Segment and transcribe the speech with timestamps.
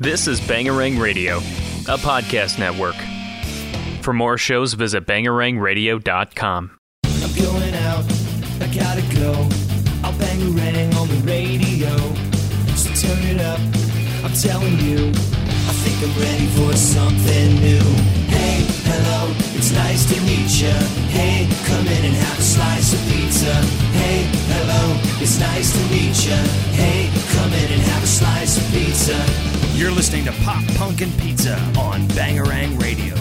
[0.00, 1.36] This is Bangarang Radio,
[1.86, 2.96] a podcast network.
[4.02, 6.78] For more shows, visit bangarangradio.com.
[7.04, 8.04] I'm going out,
[8.58, 9.30] I gotta go.
[10.02, 11.94] I'll bang a rang on the radio.
[12.74, 13.60] So turn it up,
[14.26, 15.10] I'm telling you.
[15.14, 17.86] I think I'm ready for something new.
[18.34, 20.74] Hey, hello, it's nice to meet ya.
[21.14, 23.54] Hey, come in and have a slice of pizza.
[23.94, 24.26] Hey,
[24.58, 26.36] hello, it's nice to meet ya.
[26.74, 29.53] Hey, come in and have a slice of pizza.
[29.74, 33.16] You're listening to Pop Punkin' Pizza on Bangarang Radio.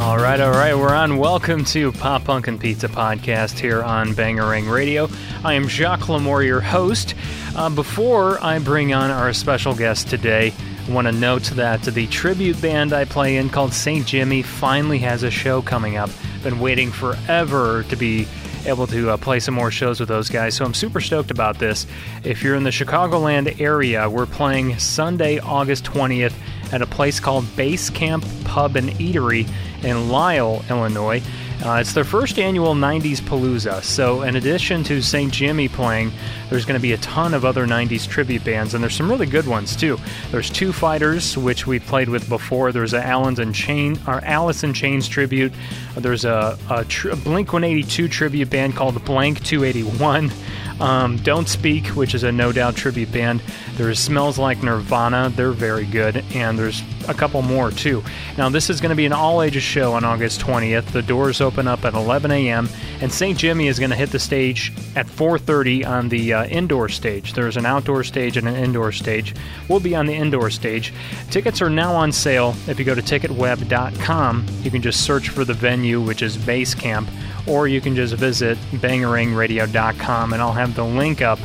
[0.00, 1.18] All right, all right, we're on.
[1.18, 5.08] Welcome to Pop Punk and Pizza Podcast here on Bangarang Radio.
[5.44, 7.16] I am Jacques Lamour, your host.
[7.56, 10.52] Uh, before I bring on our special guest today,
[10.86, 14.06] I want to note that the tribute band I play in called St.
[14.06, 16.10] Jimmy finally has a show coming up.
[16.44, 18.28] Been waiting forever to be
[18.66, 20.54] able to uh, play some more shows with those guys.
[20.54, 21.86] So I'm super stoked about this.
[22.24, 26.34] If you're in the Chicagoland area, we're playing Sunday, August 20th
[26.72, 29.48] at a place called Base Camp Pub and Eatery
[29.82, 31.22] in Lisle, Illinois.
[31.64, 33.82] Uh, it's their first annual 90s Palooza.
[33.82, 35.32] So, in addition to St.
[35.32, 36.12] Jimmy playing,
[36.50, 39.26] there's going to be a ton of other 90s tribute bands, and there's some really
[39.26, 39.98] good ones too.
[40.30, 42.72] There's Two Fighters, which we played with before.
[42.72, 45.52] There's a Allen's and Chain, or Alice in Chains tribute.
[45.96, 50.30] There's a, a, tr- a Blink 182 tribute band called Blank 281.
[50.80, 53.42] Um, Don't Speak, which is a No Doubt tribute band.
[53.76, 58.02] There's Smells Like Nirvana, they're very good, and there's a couple more too.
[58.36, 60.92] Now, this is going to be an all ages show on August 20th.
[60.92, 62.68] The doors open up at 11 a.m.,
[63.00, 63.38] and St.
[63.38, 67.32] Jimmy is going to hit the stage at 4:30 on the uh, indoor stage.
[67.34, 69.34] There's an outdoor stage and an indoor stage.
[69.68, 70.92] We'll be on the indoor stage.
[71.30, 72.54] Tickets are now on sale.
[72.66, 76.74] If you go to ticketweb.com, you can just search for the venue, which is Base
[76.74, 77.08] Camp,
[77.46, 81.38] or you can just visit bangarangradio.com, and I'll have the link up.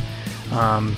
[0.51, 0.95] Um,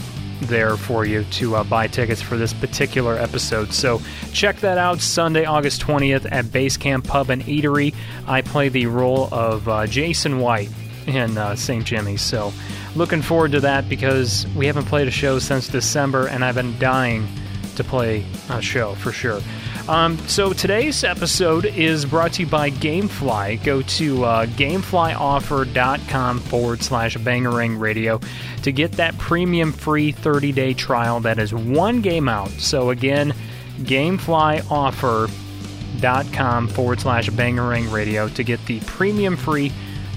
[0.48, 3.74] there for you to uh, buy tickets for this particular episode.
[3.74, 4.02] So
[4.34, 7.94] check that out Sunday, August 20th at Basecamp Pub and Eatery.
[8.28, 10.70] I play the role of uh, Jason White
[11.08, 11.86] in uh, St.
[11.86, 12.22] Jimmy's.
[12.22, 12.54] So
[12.96, 16.78] looking forward to that because we haven't played a show since December and I've been
[16.80, 17.28] dying
[17.76, 19.42] to play a show for sure.
[19.90, 23.62] Um, so today's episode is brought to you by GameFly.
[23.66, 28.22] Go to uh, GameFlyOffer.com forward slash Bangarang Radio
[28.62, 32.50] to get that premium free 30 day trial that is one game out.
[32.52, 33.34] So again,
[33.80, 39.68] GameFlyOffer.com forward slash Bangarang Radio to get the premium free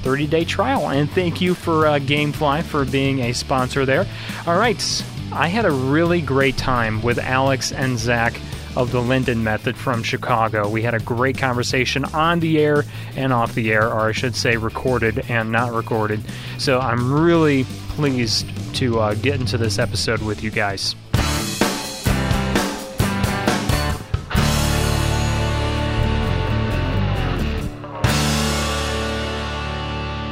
[0.02, 0.90] 30 day trial.
[0.90, 4.06] And thank you for uh, Gamefly for being a sponsor there.
[4.46, 8.40] All right, I had a really great time with Alex and Zach
[8.76, 10.68] of the Linden Method from Chicago.
[10.68, 12.84] We had a great conversation on the air
[13.16, 16.20] and off the air, or I should say, recorded and not recorded.
[16.58, 20.94] So I'm really pleased to uh, get into this episode with you guys.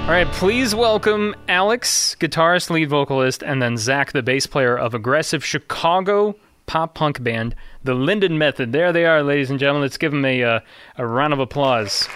[0.04, 4.92] All right, please welcome Alex, guitarist, lead vocalist, and then Zach, the bass player of
[4.92, 6.36] aggressive Chicago
[6.66, 8.72] pop punk band, the Linden Method.
[8.72, 9.82] There they are, ladies and gentlemen.
[9.82, 10.60] Let's give them a, uh,
[10.96, 12.08] a round of applause.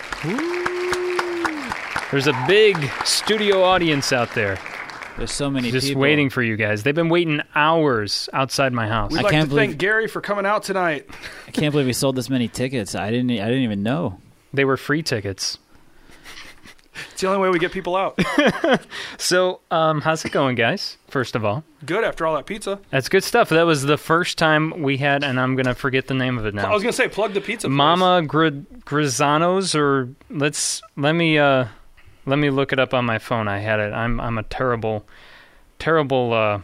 [2.10, 4.58] There's a big studio audience out there
[5.18, 6.00] There's so many people just people.
[6.00, 6.82] waiting for you guys.
[6.82, 9.10] They've been waiting hours outside my house.
[9.12, 11.06] We'd I like can't to believe- thank Gary for coming out tonight.
[11.46, 12.94] I can't believe we sold this many tickets.
[12.94, 13.30] I didn't.
[13.32, 14.18] I didn't even know.
[14.54, 15.58] They were free tickets.
[17.12, 18.18] It's the only way we get people out.
[19.18, 20.96] So, um, how's it going, guys?
[21.08, 22.78] First of all, Good after all that pizza.
[22.90, 23.48] that's good stuff.
[23.48, 26.54] That was the first time we had, and I'm gonna forget the name of it
[26.54, 26.70] now.
[26.70, 27.68] I was gonna say plug the pizza.
[27.68, 31.66] Mama Gri- Grizzano's, or let's let me uh,
[32.26, 33.48] let me look it up on my phone.
[33.48, 33.92] I had it.
[33.92, 35.06] I'm I'm a terrible,
[35.78, 36.60] terrible uh,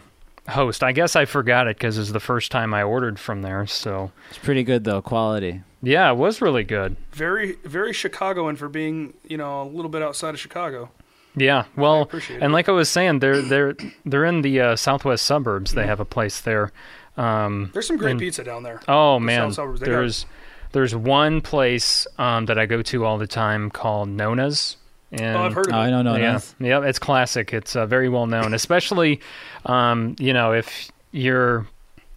[0.49, 0.83] host.
[0.83, 3.67] I guess I forgot it because it's the first time I ordered from there.
[3.67, 5.01] So It's pretty good though.
[5.03, 5.63] Quality.
[5.83, 6.97] yeah, it was really good.
[7.13, 10.91] very very Chicagoan for being you know a little bit outside of Chicago.
[11.37, 13.75] Yeah, well, appreciate and like I was saying, they're they're
[14.05, 15.73] they're in the uh, southwest suburbs.
[15.75, 16.71] They have a place there.
[17.17, 18.81] Um, There's some great and- pizza down there.
[18.89, 20.27] Oh The man, south suburbs, they got- there's
[20.73, 24.77] there's one place um, that I go to all the time called Nona's.
[25.21, 25.77] And oh, I've heard of it.
[25.77, 25.91] I it.
[25.91, 26.17] don't know.
[26.17, 26.55] yeah, that.
[26.59, 27.53] yeah, it's classic.
[27.53, 29.21] It's uh, very well known, especially
[29.67, 31.67] um, you know if you're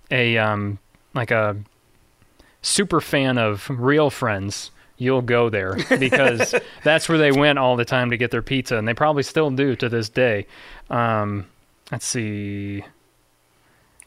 [0.10, 0.80] a um,
[1.14, 1.56] like a
[2.62, 4.72] super fan of Real Friends.
[5.00, 8.78] You'll go there because that's where they went all the time to get their pizza,
[8.78, 10.48] and they probably still do to this day.
[10.90, 11.46] Um,
[11.92, 12.84] let's see.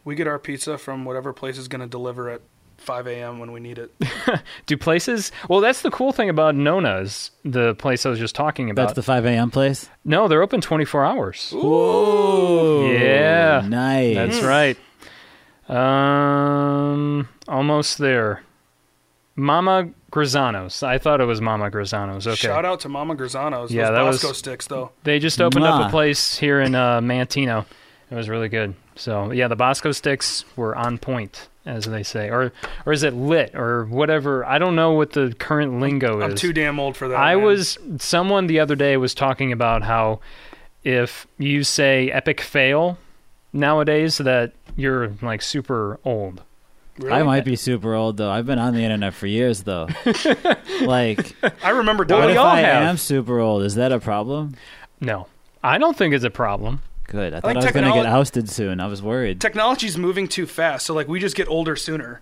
[0.05, 2.41] We get our pizza from whatever place is going to deliver at
[2.81, 3.39] 5 a.m.
[3.39, 3.93] when we need it.
[4.67, 5.31] Do places?
[5.49, 8.83] Well, that's the cool thing about Nona's, the place I was just talking about.
[8.89, 9.51] That's the 5 a.m.
[9.51, 9.89] place.
[10.05, 11.51] no, they're open 24 hours.
[11.55, 12.91] Whoa.
[12.91, 13.63] Yeah.
[13.69, 14.15] Nice.
[14.17, 14.77] That's right.
[15.69, 18.43] Um, almost there.
[19.37, 20.83] Mama Grisanos.
[20.83, 22.27] I thought it was Mama Grisanos.
[22.27, 22.35] Okay.
[22.37, 23.71] Shout out to Mama Grisanos.
[23.71, 24.91] Yeah, Those that was- Bosco sticks though.
[25.05, 27.65] They just opened up a place here in uh, Manteno.
[28.11, 28.75] It was really good.
[28.97, 32.53] So yeah, the Bosco sticks were on point, as they say, or
[32.85, 34.45] or is it lit or whatever?
[34.45, 36.25] I don't know what the current lingo is.
[36.25, 37.17] I'm too damn old for that.
[37.17, 37.45] I man.
[37.45, 40.21] was someone the other day was talking about how
[40.85, 42.99] if you say epic fail
[43.53, 46.43] nowadays that you're like super old.
[46.99, 47.13] Really?
[47.13, 48.31] I might be super old though.
[48.31, 49.89] I've been on the internet for years though.
[50.83, 52.83] like, I remember Well, what we if all I have.
[52.83, 53.63] am super old?
[53.63, 54.55] Is that a problem?
[55.01, 55.27] No,
[55.63, 56.83] I don't think it's a problem.
[57.11, 57.35] Good.
[57.35, 58.79] I thought like I was going to get ousted soon.
[58.79, 59.41] I was worried.
[59.41, 62.21] Technology's moving too fast, so like we just get older sooner.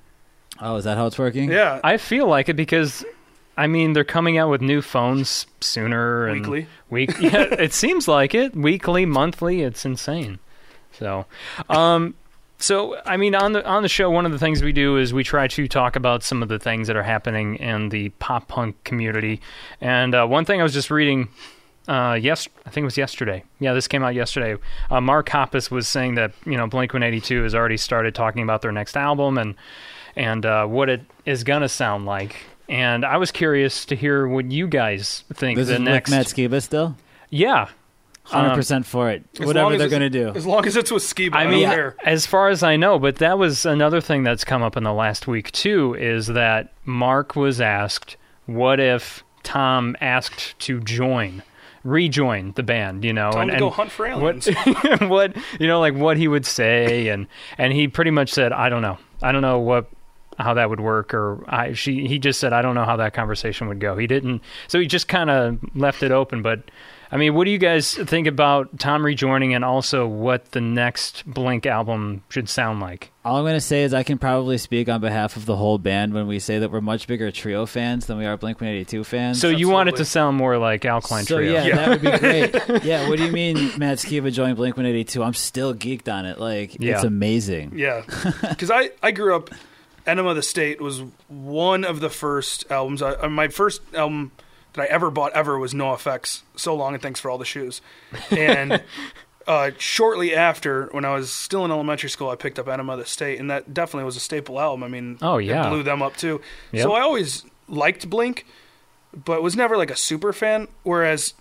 [0.61, 1.51] Oh, is that how it's working?
[1.53, 3.05] Yeah, I feel like it because
[3.57, 6.67] I mean they're coming out with new phones sooner and weekly.
[6.89, 8.57] Week, yeah, it seems like it.
[8.57, 10.39] Weekly, monthly, it's insane.
[10.93, 11.27] So,
[11.69, 12.15] um,
[12.59, 15.13] so I mean, on the on the show, one of the things we do is
[15.13, 18.49] we try to talk about some of the things that are happening in the pop
[18.49, 19.43] punk community.
[19.83, 21.29] And uh, one thing I was just reading,
[21.89, 23.43] uh, yes, I think it was yesterday.
[23.59, 24.61] Yeah, this came out yesterday.
[24.91, 28.15] Uh, Mark Hoppus was saying that you know Blink One Eighty Two has already started
[28.15, 29.55] talking about their next album and
[30.17, 32.37] and uh, what it is gonna sound like.
[32.69, 35.57] And I was curious to hear what you guys think.
[35.57, 36.97] This the is next, with Matt Skiba still.
[37.31, 37.69] yeah,
[38.25, 39.25] Hundred Um, percent for it.
[39.41, 40.29] Whatever they're going to do.
[40.35, 41.97] As long as it's with ski, I I mean, don't care.
[42.05, 44.93] as far as I know, but that was another thing that's come up in the
[44.93, 45.95] last week too.
[45.99, 51.43] Is that Mark was asked, "What if Tom asked to join,
[51.89, 54.45] rejoin the band?" You know, Tell and, to go hunt for what,
[55.01, 57.27] what you know, like what he would say, and
[57.57, 59.89] and he pretty much said, "I don't know, I don't know what."
[60.41, 63.13] How that would work, or I, she, he just said, I don't know how that
[63.13, 63.97] conversation would go.
[63.97, 66.43] He didn't, so he just kind of left it open.
[66.43, 66.71] But
[67.11, 71.25] I mean, what do you guys think about Tom rejoining, and also what the next
[71.27, 73.11] Blink album should sound like?
[73.25, 75.79] All I'm going to say is I can probably speak on behalf of the whole
[75.79, 79.05] band when we say that we're much bigger trio fans than we are Blink 182
[79.05, 79.41] fans.
[79.41, 81.53] So you want it to sound more like Alkaline So Trio?
[81.53, 81.77] yeah, Yeah.
[81.77, 82.19] that would be
[82.69, 82.85] great.
[82.85, 85.23] yeah, what do you mean Matt Skiba joined Blink 182?
[85.23, 86.39] I'm still geeked on it.
[86.39, 86.97] Like Yeah.
[86.97, 87.73] it's amazing.
[87.75, 88.03] Yeah,
[88.49, 89.51] because I I grew up.
[90.07, 93.03] Enema of the State was one of the first albums.
[93.03, 94.33] I, uh, my first album
[94.79, 96.43] that I ever bought ever was NOFX.
[96.57, 97.81] So long and thanks for all the shoes.
[98.31, 98.83] And
[99.47, 102.99] uh, shortly after, when I was still in elementary school, I picked up Enema of
[102.99, 104.83] the State, and that definitely was a staple album.
[104.85, 105.69] I mean, Oh, yeah.
[105.69, 106.41] blew them up too.
[106.73, 106.83] Yep.
[106.83, 108.47] So I always liked Blink,
[109.13, 110.69] but was never like a super fan.
[110.83, 111.35] Whereas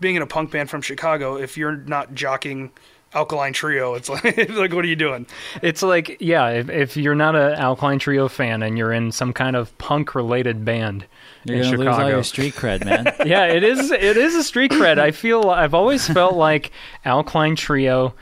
[0.00, 2.70] being in a punk band from Chicago, if you're not jocking
[3.12, 5.26] Alkaline Trio, it's like, like what are you doing?
[5.62, 9.32] It's like, yeah, if, if you're not an Alkaline Trio fan and you're in some
[9.32, 11.06] kind of punk-related band
[11.44, 13.12] You're in gonna lose all your street cred, man.
[13.26, 13.90] yeah, it is.
[13.90, 14.98] It is a street cred.
[14.98, 15.50] I feel.
[15.50, 16.70] I've always felt like
[17.04, 18.14] Alkaline Trio,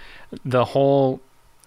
[0.44, 1.20] the whole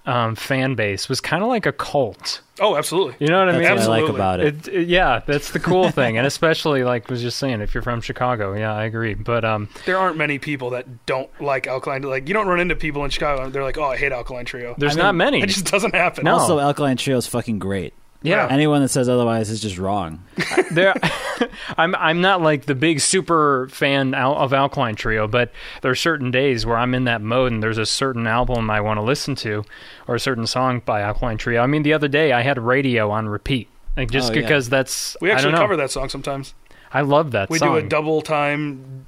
[0.06, 2.42] um, fan base was kind of like a cult.
[2.59, 3.15] Oh, absolutely.
[3.19, 3.62] You know what I mean?
[3.63, 4.15] what I like Absolutely.
[4.15, 4.68] about it.
[4.68, 7.81] It, it- yeah, that's the cool thing, and especially like was just saying, if you're
[7.83, 9.13] from Chicago, yeah, I agree.
[9.13, 12.03] But um, There aren't many people that don't like Alkaline.
[12.03, 13.50] Like you don't run into people in Chicago.
[13.50, 15.42] They're like, "Oh, I hate Alkaline Trio." there's I mean, not many.
[15.42, 16.25] It just doesn't happen.
[16.25, 16.38] No.
[16.38, 17.94] Also, Alkaline Trio is fucking great.
[18.23, 20.23] Yeah, Anyone that says otherwise is just wrong.
[20.71, 20.94] there.
[21.77, 25.51] I'm I'm not like the big super fan al- of Alkaline Trio, but
[25.81, 28.81] there are certain days where I'm in that mode, and there's a certain album I
[28.81, 29.63] want to listen to,
[30.07, 31.62] or a certain song by Alkaline Trio.
[31.62, 34.41] I mean, the other day I had radio on repeat, like just Oh, yeah.
[34.41, 35.63] because that's we I actually don't know.
[35.63, 36.53] cover that song sometimes.
[36.93, 37.53] I love that song.
[37.53, 37.69] We song.
[37.79, 39.05] do a double time.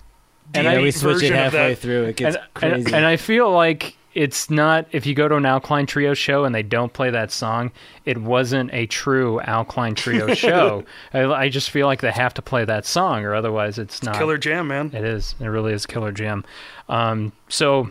[0.56, 1.80] And yeah, we switch it version of halfway that.
[1.80, 2.04] through.
[2.06, 2.76] It gets and, crazy.
[2.86, 6.44] and, and I feel like it's not if you go to an Alkaline Trio show
[6.46, 7.72] and they don't play that song,
[8.06, 10.84] it wasn't a true Alkaline Trio show.
[11.14, 14.16] I, I just feel like they have to play that song, or otherwise it's not.
[14.18, 14.92] Killer Jam, man.
[14.94, 15.36] It is.
[15.40, 16.44] It really is Killer Jam.
[16.90, 17.90] Um, so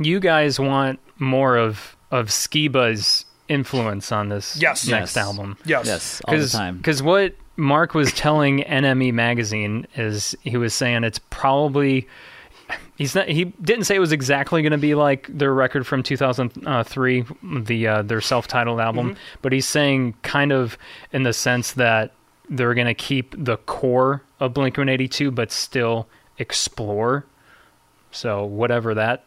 [0.00, 4.86] you guys want more of of Skiba's influence on this Yes.
[4.86, 5.24] next Yes.
[5.24, 5.56] album?
[5.64, 5.86] Yes.
[5.86, 6.76] yes, all the time.
[6.76, 12.06] Because what Mark was telling NME magazine is he was saying it's probably
[12.96, 16.02] he's not he didn't say it was exactly going to be like their record from
[16.02, 17.24] 2003
[17.64, 19.18] the uh, their self-titled album Mm-hmm.
[19.42, 20.76] but he's saying kind of
[21.12, 22.12] in the sense that
[22.48, 27.24] they're going to keep the core of Blink-182 but still explore
[28.10, 29.24] so whatever that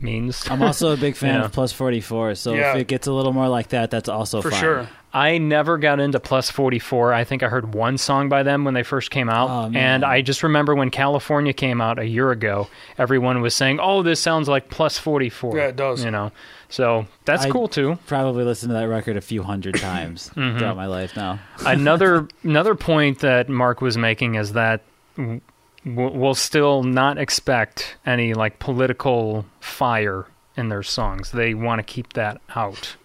[0.00, 1.44] means I'm also a big fan Yeah.
[1.46, 2.72] of Plus 44, so Yeah.
[2.72, 4.60] if it gets a little more like that, that's also For fine.
[4.60, 4.88] sure.
[5.14, 7.12] I never got into Plus 44.
[7.14, 9.48] I think I heard one song by them when they first came out.
[9.48, 12.66] Oh, and I just remember when California came out a year ago,
[12.98, 15.56] everyone was saying, oh, this sounds like Plus 44.
[15.56, 16.04] Yeah, it does.
[16.04, 16.32] You know,
[16.68, 17.96] so that's I- cool too.
[18.08, 20.58] Probably listened to that record a few hundred times Mm-hmm.
[20.58, 21.38] throughout my life now.
[21.64, 24.82] another another point that Mark was making is that
[25.84, 31.30] we'll still not expect any like political fire in their songs.
[31.30, 32.96] They want to keep that out.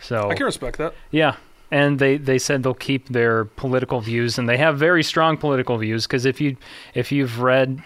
[0.00, 0.94] So I can respect that.
[1.10, 1.34] yeah,
[1.70, 5.78] and they they said they'll keep their political views, and they have very strong political
[5.78, 6.06] views.
[6.06, 6.56] Because if you
[6.94, 7.82] if you've read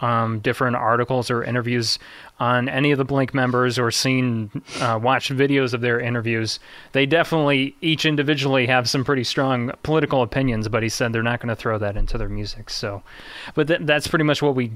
[0.00, 1.98] um, different articles or interviews
[2.38, 4.50] on any of the Blink members or seen
[4.80, 6.58] uh, watched videos of their interviews,
[6.92, 10.68] they definitely each individually have some pretty strong political opinions.
[10.68, 12.70] But he said they're not going to throw that into their music.
[12.70, 13.02] So,
[13.54, 14.72] but th- that's pretty much what we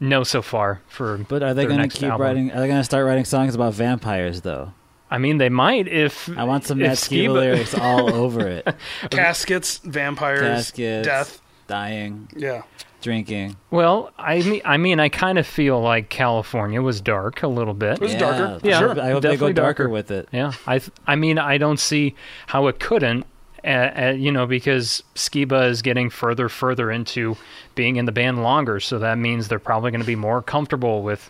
[0.00, 1.18] know so far for.
[1.18, 2.20] But are they going to keep album.
[2.20, 2.52] writing?
[2.52, 4.72] Are they going to start writing songs about vampires though?
[5.10, 8.66] I mean, they might if I want some if Skiba Skiba- lyrics all over it.
[9.10, 11.40] Caskets, vampires, Caskets, death.
[11.68, 12.62] dying, Yeah.
[13.02, 13.56] drinking.
[13.70, 17.74] Well, I mean, I mean, I kind of feel like California was dark a little
[17.74, 17.94] bit.
[17.94, 18.60] It was yeah, darker.
[18.66, 19.00] Yeah, Sure.
[19.00, 19.88] I hope they go darker, darker.
[19.88, 20.28] with it.
[20.32, 22.14] Yeah, I, I mean, I don't see
[22.48, 23.26] how it couldn't.
[23.64, 23.68] Uh,
[24.08, 27.36] uh, you know, because Skiba is getting further, further into
[27.74, 31.02] being in the band longer, so that means they're probably going to be more comfortable
[31.02, 31.28] with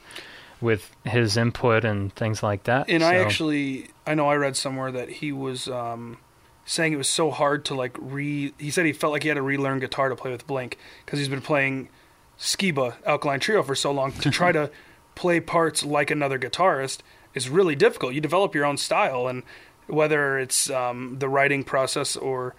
[0.61, 2.89] with his input and things like that.
[2.89, 6.19] And I actually, I know I read somewhere that he was um,
[6.65, 8.53] saying it was so hard to like re.
[8.59, 11.19] He said he felt like he had to relearn guitar to play with Blink because
[11.19, 11.89] he's been playing
[12.39, 14.13] Skiba Alkaline Trio for so long.
[14.13, 14.71] To try to
[15.15, 17.01] play parts like another guitarist
[17.35, 18.15] is really difficult.
[18.15, 19.43] You develop your own style, and
[19.87, 22.55] whether it's um, the writing process or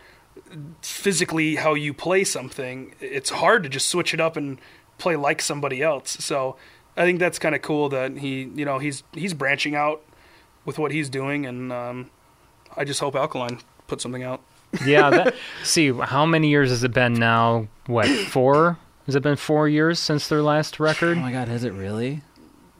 [0.81, 4.59] physically how you play something, it's hard to just switch it up and
[4.97, 6.11] play like somebody else.
[6.23, 6.57] So
[6.97, 10.01] I think that's kind of cool that he, you know, he's he's branching out
[10.65, 12.09] with what he's doing, and um,
[12.75, 14.41] I just hope Alkaline put something out.
[14.85, 15.09] yeah.
[15.09, 17.67] That, see, how many years has it been now?
[17.85, 18.77] What four?
[19.05, 21.17] Has it been four years since their last record?
[21.17, 22.23] Oh my god, has it really?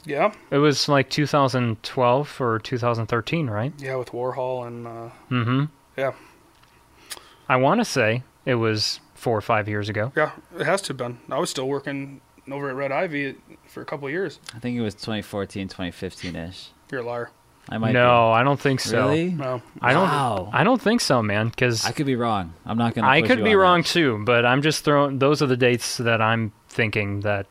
[0.05, 3.74] Yeah, It was like 2012 or 2013, right?
[3.77, 5.65] yeah, with Warhol and uh, Mm-hmm.
[5.97, 6.13] yeah,
[7.50, 10.12] I want to say it was four or five years ago.
[10.15, 11.19] yeah, it has to have been.
[11.29, 12.21] I was still working
[12.51, 13.36] over at Red Ivy
[13.68, 14.39] for a couple of years.
[14.56, 16.70] I think it was 2014, 2015 ish.
[16.92, 17.30] You're a liar.
[17.70, 19.08] I might no, I don't think so.
[19.08, 19.32] Really?
[19.32, 20.04] No, I don't.
[20.08, 20.50] Wow.
[20.54, 21.50] I don't think so, man.
[21.50, 22.54] Because I could be wrong.
[22.66, 23.08] I'm not gonna.
[23.08, 23.88] I could you be wrong that.
[23.89, 24.24] too.
[24.25, 25.20] But I'm just throwing.
[25.20, 27.46] Those are the dates that I'm thinking that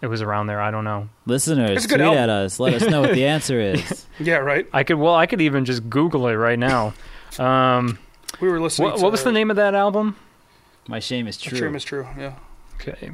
[0.00, 0.58] it was around there.
[0.58, 1.10] I don't know.
[1.26, 2.18] Listeners, It's tweet album.
[2.18, 2.58] at us.
[2.58, 4.06] Let us know what the answer is.
[4.18, 4.66] yeah, right.
[4.72, 4.96] I could.
[4.96, 6.94] Well, I could even just Google it right now.
[7.38, 7.98] Um,
[8.40, 8.88] We were listening.
[8.88, 10.16] what, to, what was the name of that album?
[10.88, 11.58] My shame is True.
[11.58, 11.68] true.
[11.68, 12.06] Shame is true.
[12.18, 12.36] Yeah,
[12.76, 13.10] Okay.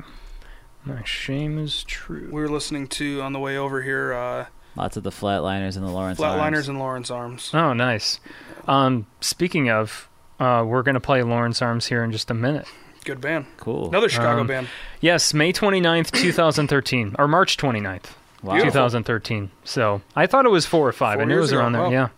[0.89, 2.29] My shame is true.
[2.33, 4.13] we were listening to on the way over here.
[4.13, 6.69] Uh, Lots of the flatliners and the Lawrence Flatliners Arms.
[6.69, 7.51] and Lawrence Arms.
[7.53, 8.21] Oh, nice.
[8.67, 10.09] Um, speaking of,
[10.41, 12.67] uh, we're gonna play Lawrence Arms here in just a minute.
[13.05, 13.47] Good band.
[13.57, 13.89] Cool.
[13.89, 14.69] Another Chicago Um, band.
[15.01, 18.59] Yes, May 29th, 2013, or March 29th, wow.
[18.59, 19.51] 2013.
[19.65, 21.15] So I thought it was four or five.
[21.17, 21.61] Four I knew it years was ago.
[21.61, 21.83] around there.
[21.83, 21.91] Wow.
[21.91, 22.09] Yeah,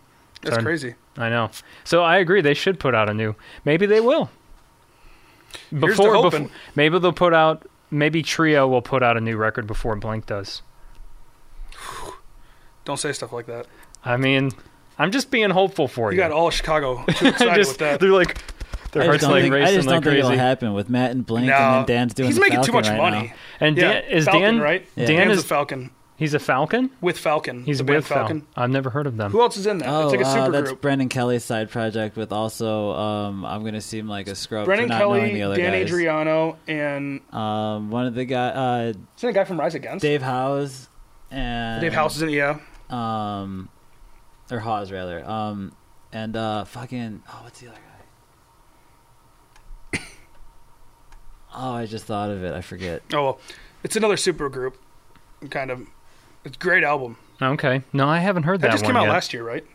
[0.41, 0.63] That's Sorry.
[0.63, 0.95] crazy.
[1.17, 1.49] I know.
[1.83, 2.41] So I agree.
[2.41, 3.35] They should put out a new.
[3.65, 4.29] Maybe they will.
[5.69, 7.65] Here's to Before, before maybe they'll put out.
[7.91, 10.61] Maybe Trio will put out a new record before Blink does.
[12.85, 13.67] Don't say stuff like that.
[14.03, 14.51] I mean,
[14.97, 16.23] I'm just being hopeful for You you.
[16.23, 17.99] got all Chicago too excited just, with that.
[17.99, 18.37] They're like,
[18.91, 21.11] their I hearts like think, I racing just don't like think it'll happen with Matt
[21.11, 23.27] and Blink, No, and then Dan's doing he's the making Falcon too much right money.
[23.27, 23.33] now.
[23.59, 24.85] And Yeah, is Falcon, Dan right?
[24.95, 25.05] Yeah.
[25.05, 26.91] Dan Dan's is a Falcon he's a Falcon.
[27.01, 27.63] with Falcon.
[27.63, 28.47] He's the with band Falcon.
[28.55, 29.31] I've never heard of them.
[29.31, 29.89] Who else is in that?
[29.89, 30.81] Oh, it's like a uh, that's group.
[30.81, 34.89] Brendan Kelly's side project with also um, I'm gonna seem like a scrub Brennan for
[34.89, 35.91] not knowing Kelly, the other Dan guys.
[35.91, 40.03] Andriano, and Um, one of the guy, uh, isn't a guy from Rise Against?
[40.03, 40.87] Dave Hause,
[41.31, 42.33] and Dave Hause is in it.
[42.33, 42.59] Yeah,
[42.89, 43.69] um,
[44.51, 45.73] or Hawes rather, um,
[46.13, 47.77] and uh, fucking oh, what's the other
[49.93, 49.99] guy?
[51.55, 52.53] oh, I just thought of it.
[52.53, 53.01] I forget.
[53.13, 53.39] Oh well,
[53.83, 54.77] it's another super group.
[55.49, 55.87] Kind of,
[56.45, 57.17] it's a great album.
[57.41, 59.13] Okay, no, I haven't heard That, that, just one came out yet.
[59.13, 59.65] last year, right?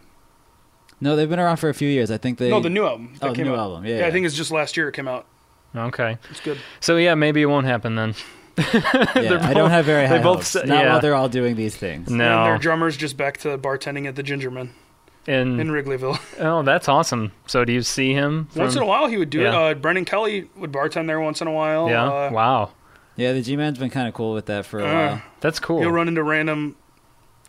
[1.01, 2.11] No, they've been around for a few years.
[2.11, 2.49] I think they.
[2.49, 3.15] no, the new album.
[3.21, 3.59] That Oh, the new out.
[3.59, 4.11] album, yeah, I yeah.
[4.11, 5.27] think it's just last year it came out.
[5.75, 6.59] Okay, It's good.
[6.81, 8.15] so yeah, maybe it won't happen then.
[8.59, 10.49] Yeah, they're I don't have very high they both hopes.
[10.49, 10.89] sa- Not yeah.
[10.93, 12.09] while they're all doing these things.
[12.09, 14.71] No, And their No, drummer's just back to bartending at the Gingerman
[15.27, 16.19] in, in Wrigleyville.
[16.41, 17.33] oh, that's awesome.
[17.47, 18.49] So do you see him?
[18.57, 19.49] once in a while, he would do Yeah.
[19.51, 19.55] it.
[19.55, 21.91] Uh, Brendan Kelly would bartend there once in a while.
[21.91, 22.05] Yeah.
[22.07, 22.71] Uh, wow,
[23.17, 25.23] Yeah, the G-Man's been kind of cool with that for a Uh, while.
[25.41, 25.81] that's cool.
[25.81, 26.77] You'll run into random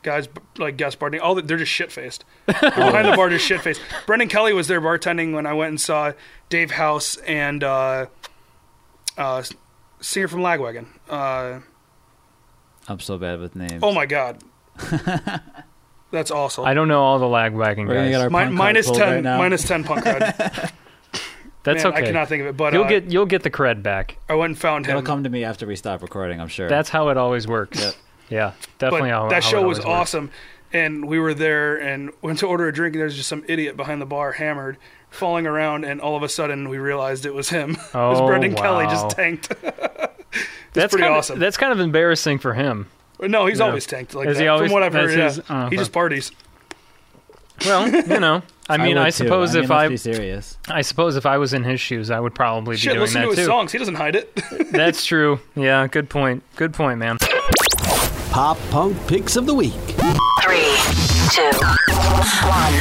[0.04, 1.22] guys like guest bartending.
[1.22, 2.24] All the, they're just shit faced.
[2.46, 3.82] Behind the bar, just shit faced.
[4.06, 6.14] Brendan Kelly was there bartending when I went and saw
[6.50, 8.06] Dave Hause and uh,
[9.18, 9.44] uh,
[10.00, 10.86] singer from Lagwagon.
[11.10, 11.60] Uh,
[12.88, 13.82] I'm so bad with names.
[13.84, 14.42] oh my god,
[16.12, 16.64] that's awesome.
[16.66, 18.10] I don't know all the Lagwagon guys.
[18.10, 20.72] get our Mi- punk card minus pulled ten, right minus ten punk cred.
[21.68, 22.02] that's Man, okay.
[22.04, 24.18] I cannot think of it, but you'll uh, get you'll get the cred back.
[24.30, 24.92] I went and found him.
[24.92, 26.40] It'll come to me after we stop recording.
[26.42, 26.68] I'm sure.
[26.70, 27.80] That's how it always works.
[27.80, 27.96] Yep.
[28.30, 29.10] Yeah, definitely.
[29.10, 29.88] how, that how show it was always works.
[29.88, 30.32] awesome.
[30.74, 33.46] And we were there and went to order a drink, and there was just some
[33.48, 34.78] idiot behind the bar, hammered,
[35.10, 37.78] falling around, and all of a sudden we realized it was him.
[37.94, 39.48] Oh, it was Oh, Brendan Kelly just tanked.
[40.74, 41.40] That's pretty kind of, awesome.
[41.40, 42.88] That's kind of embarrassing for him.
[43.22, 43.68] no, he's No.
[43.68, 44.44] always tanked like Is that.
[44.44, 45.42] he always- From what I've heard, that's yeah.
[45.44, 46.32] his- oh, he just parties.
[47.66, 50.58] Well, you know, I mean, would I, suppose I mean, if I, be serious.
[50.68, 53.22] I suppose if I was in his shoes, I would probably be Shit, doing listen
[53.22, 53.46] that to his too.
[53.46, 53.72] songs.
[53.72, 54.36] He doesn't hide it.
[54.72, 55.40] That's true.
[55.56, 56.44] Yeah, good point.
[56.56, 57.18] Good point, man.
[58.32, 59.72] Pop Punk Picks of the Week.
[60.44, 60.76] Three,
[61.32, 61.50] two,
[62.46, 62.74] one.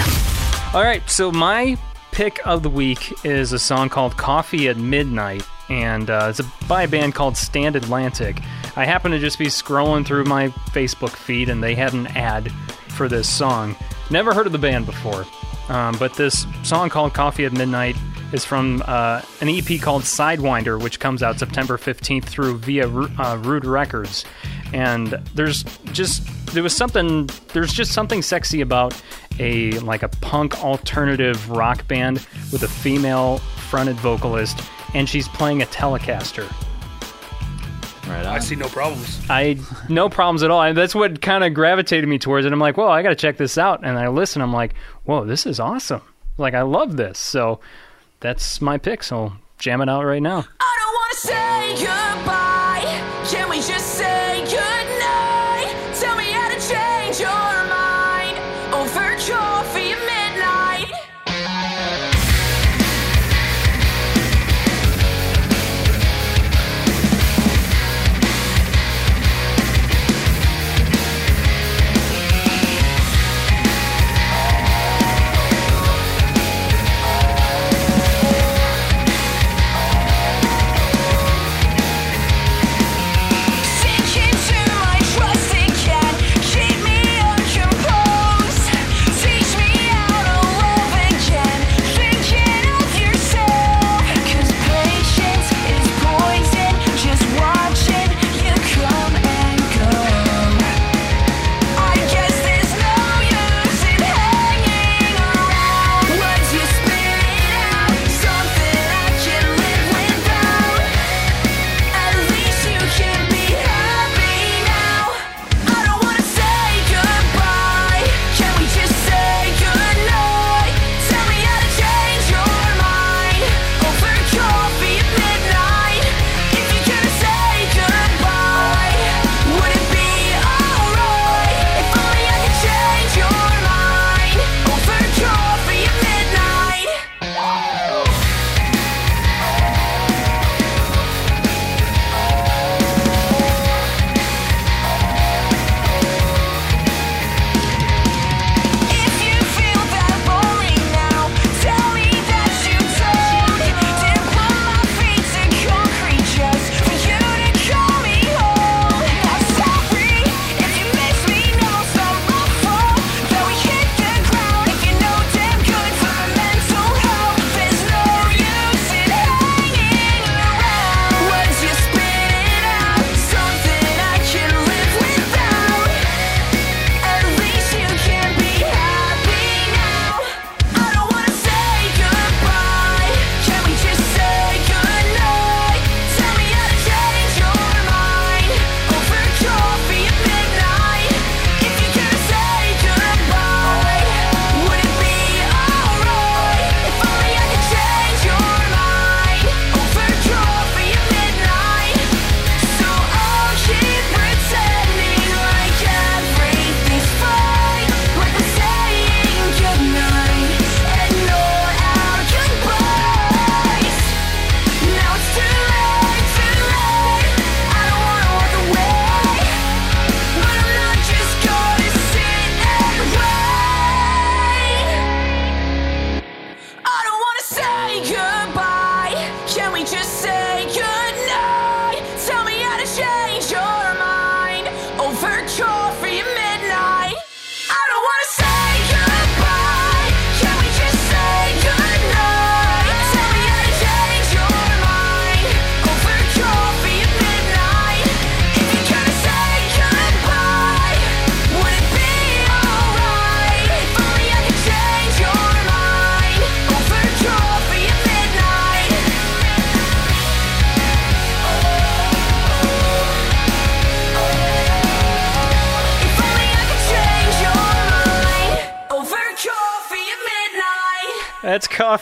[0.75, 1.78] All right, so my
[2.12, 6.45] pick of the week is a song called "Coffee at Midnight," and uh, it's a,
[6.69, 8.40] by a band called Stand Atlantic.
[8.76, 12.52] I happen to just be scrolling through my Facebook feed, and they had an ad
[12.88, 13.75] for this song.
[14.11, 15.25] Never heard of the band before,
[15.68, 17.96] um, but this song called "Coffee at Midnight"
[18.32, 23.40] is from uh, an EP called Sidewinder, which comes out September 15th through via uh,
[23.42, 24.25] Rude Records.
[24.73, 29.00] And there's just there was something there's just something sexy about
[29.38, 34.61] a like a punk alternative rock band with a female fronted vocalist,
[34.94, 36.52] and she's playing a Telecaster.
[38.09, 38.27] Right on.
[38.27, 39.21] I see no problems.
[39.29, 39.59] I
[39.89, 40.63] no problems at all.
[40.63, 42.53] And that's what kind of gravitated me towards it.
[42.53, 43.85] I'm like, well, I got to check this out.
[43.85, 44.43] And I listen.
[44.43, 46.03] I'm like, whoa, this is awesome.
[46.39, 47.19] Like, I love this.
[47.19, 47.61] So
[48.21, 49.03] that's my pick.
[49.03, 50.45] So jam it out right now.
[50.61, 53.27] I don't wanna say goodbye.
[53.29, 54.75] Can we just say goodnight?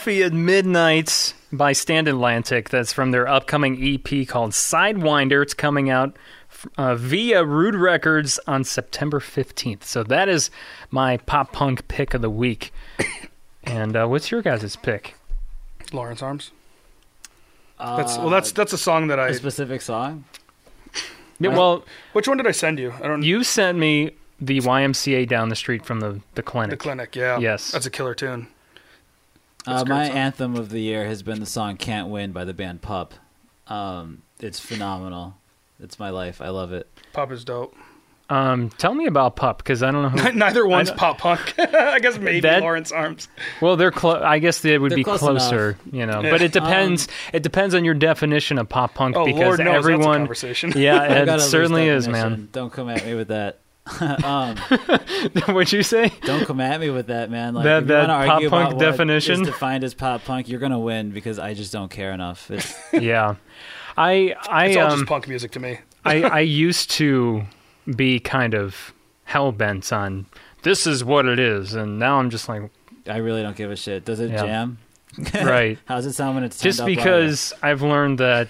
[0.05, 2.69] Coffee at Midnight by Stand Atlantic.
[2.69, 5.41] That's from their upcoming EP called Sidewinder.
[5.41, 6.15] It's coming out
[6.77, 9.81] uh, via Rude Records on September 15th.
[9.81, 10.51] So that is
[10.91, 12.71] my pop punk pick of the week.
[13.63, 15.15] And uh, what's your guys' pick?
[15.91, 16.51] Lawrence Arms.
[17.79, 18.29] That's well.
[18.29, 19.29] That's that's a song that I.
[19.29, 20.25] a specific song.
[21.39, 22.93] Yeah, well, Which one did I send you?
[23.01, 23.23] I don't.
[23.23, 26.77] you sent me the YMCA down the street from the the clinic.
[26.77, 27.15] the clinic.
[27.15, 27.39] Yeah.
[27.39, 27.71] Yes.
[27.71, 28.49] That's a killer tune.
[29.67, 30.17] Uh, my song.
[30.17, 33.13] anthem of the year has been the song "Can't Win" by the band Pup.
[33.67, 35.35] Um, it's phenomenal.
[35.79, 36.41] It's my life.
[36.41, 36.87] I love it.
[37.13, 37.75] Pop is dope.
[38.27, 40.31] Um, tell me about Pup because I don't know who.
[40.35, 41.53] Neither one's pop punk.
[41.59, 43.27] I guess maybe That- Lawrence Arms.
[43.61, 44.21] Well, they're close.
[44.23, 46.21] I guess they would They're be close closer, you know.
[46.21, 46.31] Yeah.
[46.31, 47.07] But it depends.
[47.33, 50.17] it depends on your definition of pop punk Oh because Lord knows that's a everyone.
[50.21, 50.73] conversation.
[50.75, 52.49] Yeah, I got a it certainly is, man.
[52.51, 53.59] Don't come at me with that.
[54.23, 54.57] um,
[55.47, 56.11] What'd you say?
[56.23, 57.53] don't come at me with that, man.
[57.53, 59.41] Like, That- that pop argue punk about what definition?
[59.41, 60.49] is defined as pop punk.
[60.49, 62.49] You're gonna win because I just don't care enough.
[62.49, 63.35] It's, yeah,
[63.97, 65.79] I I It's all um just punk music to me.
[66.03, 67.43] I I used to
[67.95, 68.93] be kind of
[69.25, 70.25] hell bent on
[70.63, 72.71] this is what it is, and now I'm just like
[73.07, 74.03] I really don't give a shit.
[74.03, 74.45] Does it Yeah.
[74.45, 74.77] jam?
[75.35, 75.77] right.
[75.85, 78.47] How's it sound when it's turned just up because I've learned that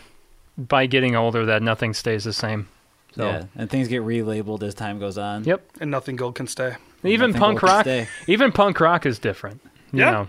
[0.58, 2.68] by getting older that nothing stays the same.
[3.16, 5.44] So Yeah, and things get relabeled as time goes on.
[5.46, 5.64] Yep.
[5.80, 6.76] And nothing gold can stay.
[7.04, 8.08] even Nothing punk rock, stay.
[8.28, 9.62] even punk rock is different.
[9.94, 10.12] You Yeah.
[10.12, 10.28] know,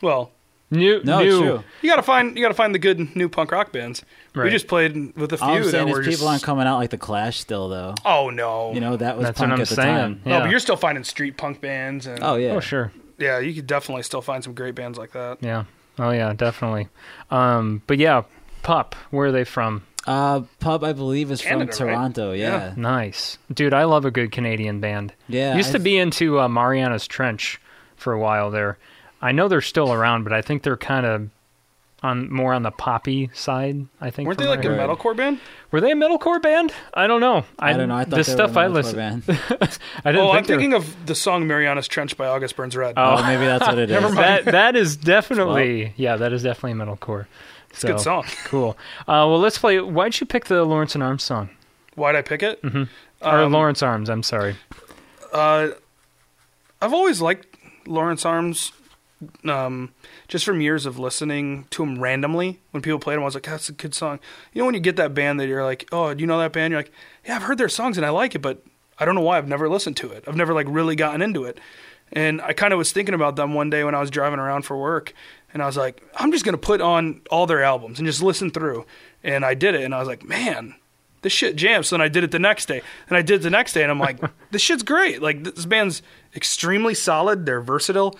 [0.00, 0.30] Well,
[0.70, 1.64] new No, new true.
[1.82, 4.04] you gotta find you gotta find the good new punk rock bands.
[4.34, 6.18] We just played with a few All I'm that saying were is just.
[6.18, 7.94] people aren't coming out like the Clash still, though.
[8.04, 8.72] oh no.
[8.72, 9.96] You know that was That's what punk I'm at the saying.
[9.96, 10.20] time.
[10.24, 10.32] Yeah.
[10.38, 12.52] No, but you're still finding street punk bands and Oh yeah.
[12.52, 12.92] Oh sure.
[13.18, 15.38] yeah, you could definitely still find some great bands like that.
[15.40, 15.64] Yeah.
[15.98, 16.86] Oh yeah, definitely.
[17.32, 18.22] Um, but yeah,
[18.62, 18.94] Pup.
[19.10, 19.82] Where are they from?
[20.08, 21.92] Uh, Pup, I believe, is Canada, from right?
[21.94, 22.32] Toronto.
[22.32, 22.72] Yeah.
[22.76, 23.74] Nice, dude.
[23.74, 25.12] I love a good Canadian band.
[25.28, 25.54] Yeah.
[25.56, 27.60] Used to be into uh, Marianas Trench
[27.96, 28.78] for a while there.
[29.20, 31.28] I know they're still around, but I think they're kind of
[32.02, 33.84] on more on the poppy side.
[34.00, 34.28] I think.
[34.28, 34.78] Weren't they like a heard.
[34.78, 35.40] metalcore band?
[35.72, 36.72] Were they a metalcore band?
[36.94, 37.44] I don't know.
[37.58, 37.96] I don't know.
[37.96, 39.26] I thought the they stuff were I a metalcore listened.
[39.26, 39.38] Band.
[40.04, 42.54] I didn't Oh, I'm think they were- thinking of the song Marianas Trench by August
[42.56, 42.94] Burns Red.
[42.96, 44.00] oh, maybe that's what it is.
[44.00, 44.18] Never mind.
[44.46, 47.26] that that is definitely yeah, that is definitely metalcore.
[47.78, 48.24] It's a good song.
[48.44, 48.76] Cool.
[49.02, 49.78] Uh, well, let's play.
[49.80, 51.50] Why'd you pick the Lawrence and Arms song?
[51.94, 52.60] Why'd I pick it?
[52.64, 52.88] or
[53.22, 54.08] Um, Lawrence Arms?
[54.08, 54.56] I'm sorry.
[55.32, 55.68] Uh,
[56.80, 57.46] I've always liked
[57.86, 58.72] Lawrence Arms,
[59.44, 59.92] um,
[60.28, 62.60] just from years of listening to him randomly.
[62.70, 64.20] When people played him, I was like, "That's a good song."
[64.52, 66.52] You know, when you get that band that you're like, "Oh, do you know that
[66.52, 66.92] band?" You're like,
[67.26, 68.62] "Yeah, I've heard their songs and I like it, but
[68.98, 70.24] I don't know why I've never listened to it.
[70.28, 71.58] I've never like really gotten into it."
[72.12, 74.62] And I kind of was thinking about them one day when I was driving around
[74.62, 75.12] for work,
[75.52, 78.50] and I was like, "I'm just gonna put on all their albums and just listen
[78.50, 78.86] through."
[79.22, 80.74] And I did it, and I was like, "Man."
[81.22, 81.88] This shit jams.
[81.88, 83.82] So then I did it the next day, and I did it the next day,
[83.82, 84.20] and I'm like,
[84.52, 85.20] "This shit's great!
[85.20, 86.00] Like this band's
[86.36, 87.44] extremely solid.
[87.44, 88.16] They're versatile.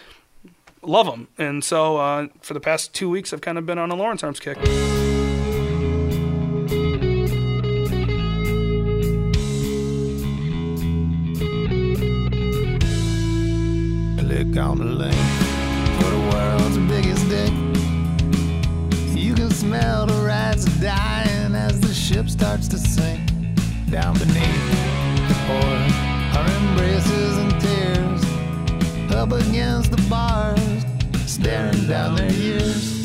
[0.82, 3.92] Love them." And so uh, for the past two weeks, I've kind of been on
[3.92, 4.58] a Lawrence Arms kick.
[14.18, 15.47] Click on the link for the
[16.30, 17.52] world's biggest dick.
[19.14, 23.20] You can smell the rats dying as the ship starts to sink.
[23.90, 24.66] Down beneath
[25.28, 25.74] the pour
[26.38, 28.22] are embraces and tears.
[29.14, 30.84] Up against the bars,
[31.26, 32.98] staring down their years.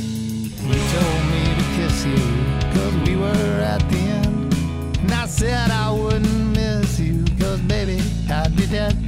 [0.61, 2.23] You told me to kiss you,
[2.73, 4.53] cause we were at the end.
[4.99, 9.02] And I said I wouldn't miss you, cause baby, I'd be dead.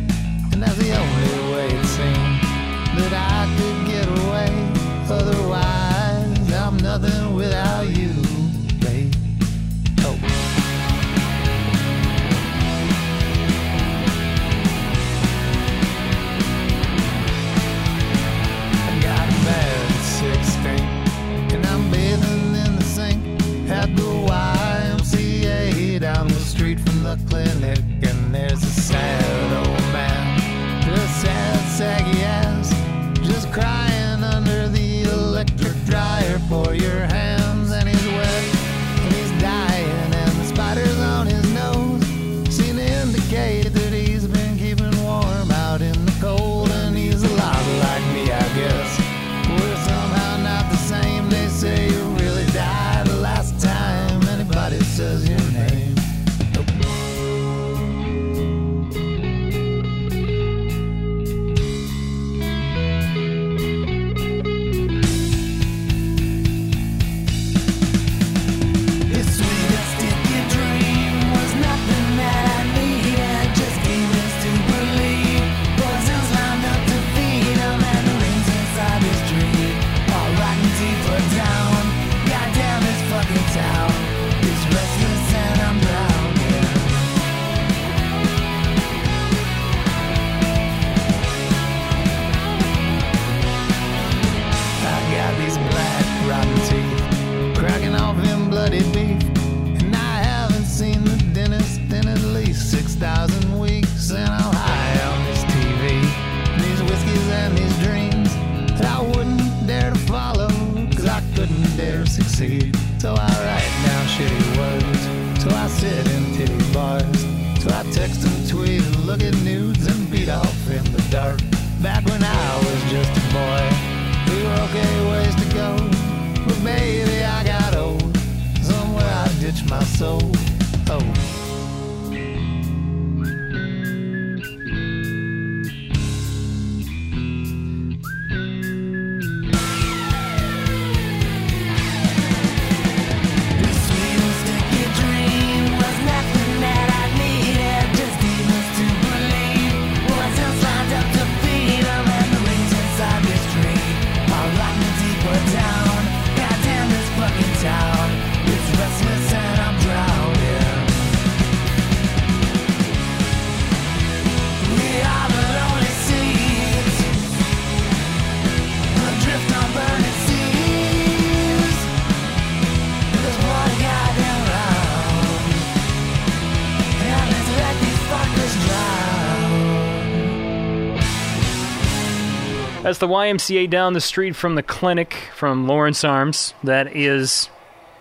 [182.86, 186.54] That's the YMCA down the street from the clinic from Lawrence Arms.
[186.63, 187.50] That is,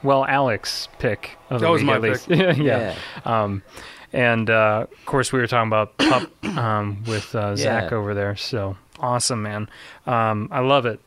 [0.03, 2.29] well, Alex pick of the That was week my at least.
[2.29, 2.95] yeah.
[3.25, 3.63] Um,
[4.13, 7.97] and uh, of course, we were talking about Pup um, with uh, Zach Yeah.
[7.97, 8.37] over there.
[8.37, 9.69] So awesome, man.
[10.07, 11.01] Um, I love it.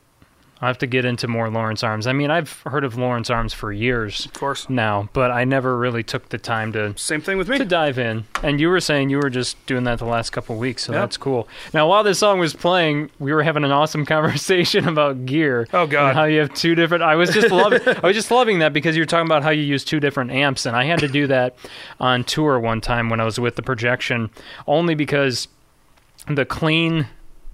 [0.60, 2.08] I have to get into more Lawrence Arms.
[2.08, 4.68] I mean, I've heard of Lawrence Arms for years Of course.
[4.70, 7.60] now, but I never really took the time to Same thing with me.
[7.60, 8.26] to dive in.
[8.42, 11.02] And you were saying you were just doing that the last couple weeks, so Yep.
[11.02, 11.48] that's cool.
[11.76, 15.68] Now, while this song was playing, we were having an awesome conversation about gear.
[15.74, 16.10] Oh, God.
[16.10, 17.04] and how you have two different.
[17.04, 17.82] I was just loving.
[17.88, 20.32] I was just loving that because you were talking about how you use two different
[20.32, 21.56] amps, and I had to do that
[22.00, 24.32] on tour one time when I was with the projection,
[24.66, 25.48] only because
[26.28, 27.08] the clean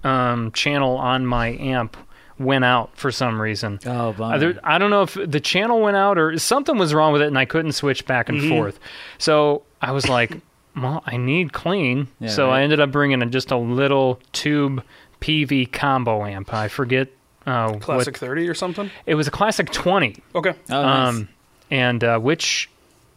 [0.04, 1.96] um, channel on my amp
[2.38, 3.78] went out for some reason.
[3.86, 4.34] Oh, bummer.
[4.34, 7.22] Uh, there- I don't know if the channel went out or something was wrong with
[7.22, 8.78] it, and I couldn't switch back and forth.
[9.18, 10.32] So I was like,
[10.76, 12.60] "Well, I need clean." Yeah, so right.
[12.60, 14.82] I ended up bringing in just a little tube
[15.20, 16.52] PV combo amp.
[16.52, 17.08] I forget.
[17.46, 18.90] Uh, Classic What, 30 or something.
[19.04, 20.54] it was a classic twenty, Okay.
[20.70, 21.08] oh, nice.
[21.14, 21.28] um,
[21.70, 22.70] and uh, which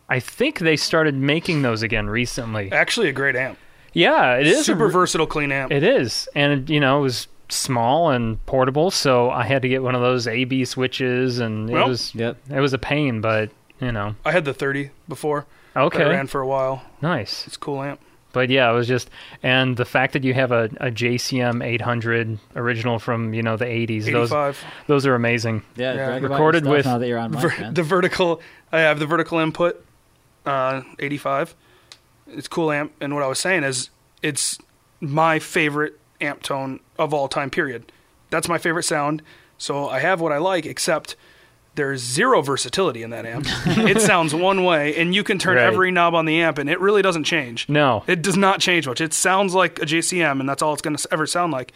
[0.10, 2.69] I think they started making those again recently.
[2.73, 3.58] Actually, a great amp.
[3.93, 5.71] Yeah, it is a Super re- versatile, clean amp.
[5.71, 9.84] It is, and you know, it was small and portable, so I had to get
[9.84, 12.38] one of those AB switches, and it was Yep.
[12.50, 15.46] it was a pain, but you know, I had the 30 before.
[15.76, 16.84] okay, That ran for a while.
[17.02, 17.46] nice.
[17.48, 18.00] It's a cool amp.
[18.34, 19.10] But yeah, it was just,
[19.42, 23.66] and the fact that you have a, a JCM 800 original from you know the
[23.66, 24.64] 80s, those 85.
[24.88, 25.64] those are amazing.
[25.76, 26.18] yeah, yeah.
[26.20, 29.84] Recorded with now that you're on mic, Ver- the vertical, I have the vertical input,
[30.46, 31.56] uh, 85.
[32.28, 33.90] It's cool amp, and what I was saying is,
[34.22, 34.60] it's
[35.00, 37.49] my favorite amp tone of all time.
[37.49, 37.91] Period.
[38.30, 39.21] That's my favorite sound.
[39.58, 41.15] So I have what I like, except
[41.75, 43.45] there's zero versatility in that amp.
[43.65, 45.65] it sounds one way, and you can turn Right.
[45.65, 47.69] every knob on the amp, and it really doesn't change.
[47.69, 48.99] No, It does not change much.
[49.01, 51.71] It sounds like a JCM, and that's all it's going to ever sound like.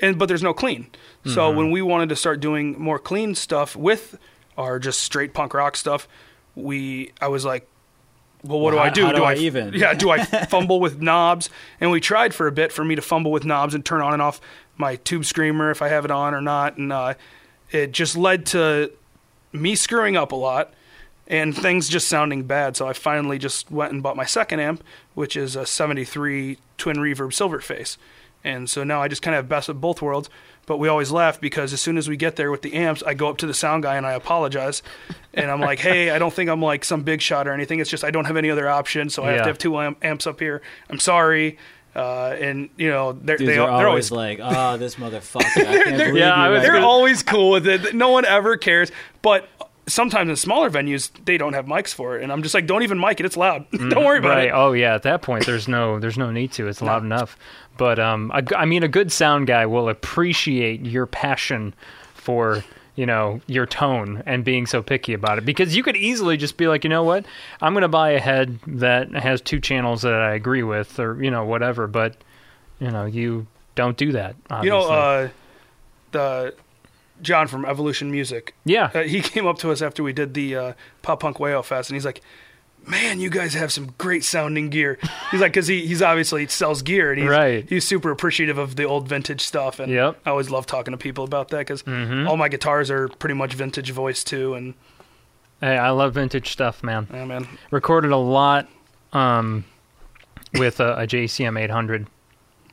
[0.00, 0.86] And but there's no clean.
[1.26, 1.56] So Mm-hmm.
[1.58, 4.18] when we wanted to start doing more clean stuff with
[4.58, 6.08] our just straight punk rock stuff,
[6.54, 7.68] we I was like,
[8.42, 9.04] well, what Well, do I do?
[9.06, 9.72] how do I even?
[9.74, 11.48] Yeah, do I fumble with knobs?
[11.80, 14.12] And we tried for a bit for me to fumble with knobs and turn on
[14.12, 14.40] and off
[14.76, 17.14] my tube screamer if I have it on or not, and uh,
[17.70, 18.90] it just led to
[19.52, 20.72] me screwing up a lot
[21.28, 22.76] and things just sounding bad.
[22.76, 24.82] So I finally just went and bought my second amp,
[25.14, 27.96] which is a 73 twin reverb Silverface.
[28.44, 30.28] And so now I just kind of have best of both worlds.
[30.64, 33.14] But we always laugh because as soon as we get there with the amps, I
[33.14, 34.82] go up to the sound guy and I apologize.
[35.34, 37.80] And I'm like, hey, I don't think I'm like some big shot or anything.
[37.80, 39.10] It's just I don't have any other option.
[39.10, 40.62] So I have to have two amp- amps up here.
[40.88, 41.58] I'm sorry.
[41.94, 45.42] Uh, and, you know, they're, Dudes they, are they're always always like, "Oh, this motherfucker!
[45.58, 47.94] I can't believe Yeah, they're always cool with it.
[47.94, 48.90] No one ever cares.
[49.20, 49.46] But
[49.92, 52.82] sometimes in smaller venues, they don't have mics for it, and I'm just like, don't
[52.82, 53.26] even mic it.
[53.26, 53.66] It's loud.
[53.72, 54.48] don't worry about right.
[54.48, 54.52] it.
[54.52, 56.66] Oh yeah, at that point, there's no there's no need to.
[56.66, 57.36] It's loud enough.
[57.76, 61.74] But um, g- I mean, a good sound guy will appreciate your passion
[62.14, 62.64] for
[62.96, 66.56] you know your tone and being so picky about it because you could easily just
[66.56, 67.26] be like, you know what,
[67.60, 71.22] I'm going to buy a head that has two channels that I agree with, or
[71.22, 71.86] you know whatever.
[71.86, 72.16] But
[72.80, 74.36] you know you don't do that.
[74.62, 75.28] You know, uh,
[76.12, 76.54] the
[77.22, 78.54] John from Evolution Music.
[78.64, 78.90] yeah.
[78.94, 81.62] Uh, he came up to us after we did the uh, Pop Punk Way Whale
[81.62, 82.20] Fest, and he's like,
[82.86, 84.98] "Man, you guys have some great sounding gear."
[85.30, 87.66] He's like, because he he's obviously sells gear, and he's Right.
[87.68, 89.78] he's super appreciative of the old vintage stuff.
[89.80, 90.18] And Yep.
[90.26, 92.26] I always love talking to people about that because Mm-hmm.
[92.28, 94.74] all my guitars are pretty much vintage voice too, and
[95.60, 97.06] Hey, I love vintage stuff, man.
[97.12, 97.46] Yeah, man.
[97.70, 98.68] Recorded a lot
[99.12, 99.64] um,
[100.54, 102.08] with a, a JCM 800.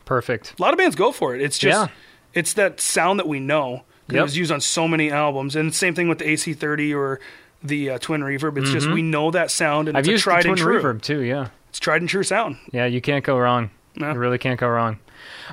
[0.06, 0.56] Perfect.
[0.58, 1.42] A lot of bands go for it.
[1.42, 1.94] It's just Yeah.
[2.34, 3.84] it's that sound that we know.
[4.10, 7.20] 'Cause It was used on so many albums, and same thing with the AC30 or
[7.64, 8.58] the uh, Twin Reverb.
[8.58, 9.98] It's just we know that sound, and Mm-hmm.
[9.98, 10.82] I've it's a used the tried Twin and true.
[10.82, 11.20] Reverb too.
[11.22, 11.48] Yeah.
[11.70, 12.58] It's tried and true sound.
[12.72, 13.70] Yeah, you can't go wrong.
[13.96, 14.12] No.
[14.14, 14.98] You really can't go wrong.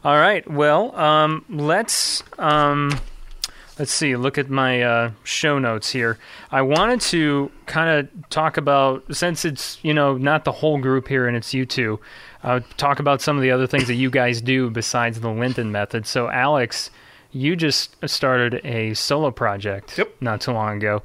[0.04, 0.48] All right.
[0.50, 2.90] Well, um, let's um,
[3.78, 4.14] let's see.
[4.16, 6.18] Look at my uh, show notes here.
[6.50, 11.08] I wanted to kind of talk about since it's you know not the whole group
[11.08, 11.98] here and it's you two.
[12.44, 15.72] Uh, talk about some of the other things that you guys do besides the Linden
[15.72, 16.06] method.
[16.06, 16.90] So, Alex,
[17.32, 20.16] you just started a solo project Yep.
[20.20, 21.02] not too long ago,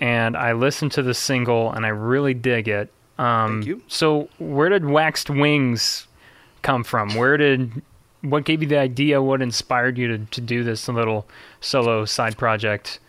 [0.00, 2.92] and I listened to the single and I really dig it.
[3.18, 3.82] Um, Thank you.
[3.88, 6.06] So, where did Waxed Wings
[6.62, 7.14] come from?
[7.14, 7.82] Where did
[8.22, 9.20] what gave you the idea?
[9.20, 11.26] What inspired you to, to do this little
[11.60, 13.00] solo side project?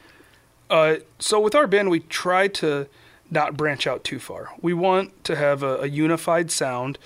[0.69, 2.88] Uh, so with our band, we try to
[3.30, 4.49] not branch out too far.
[4.62, 6.97] We want to have a, a unified sound,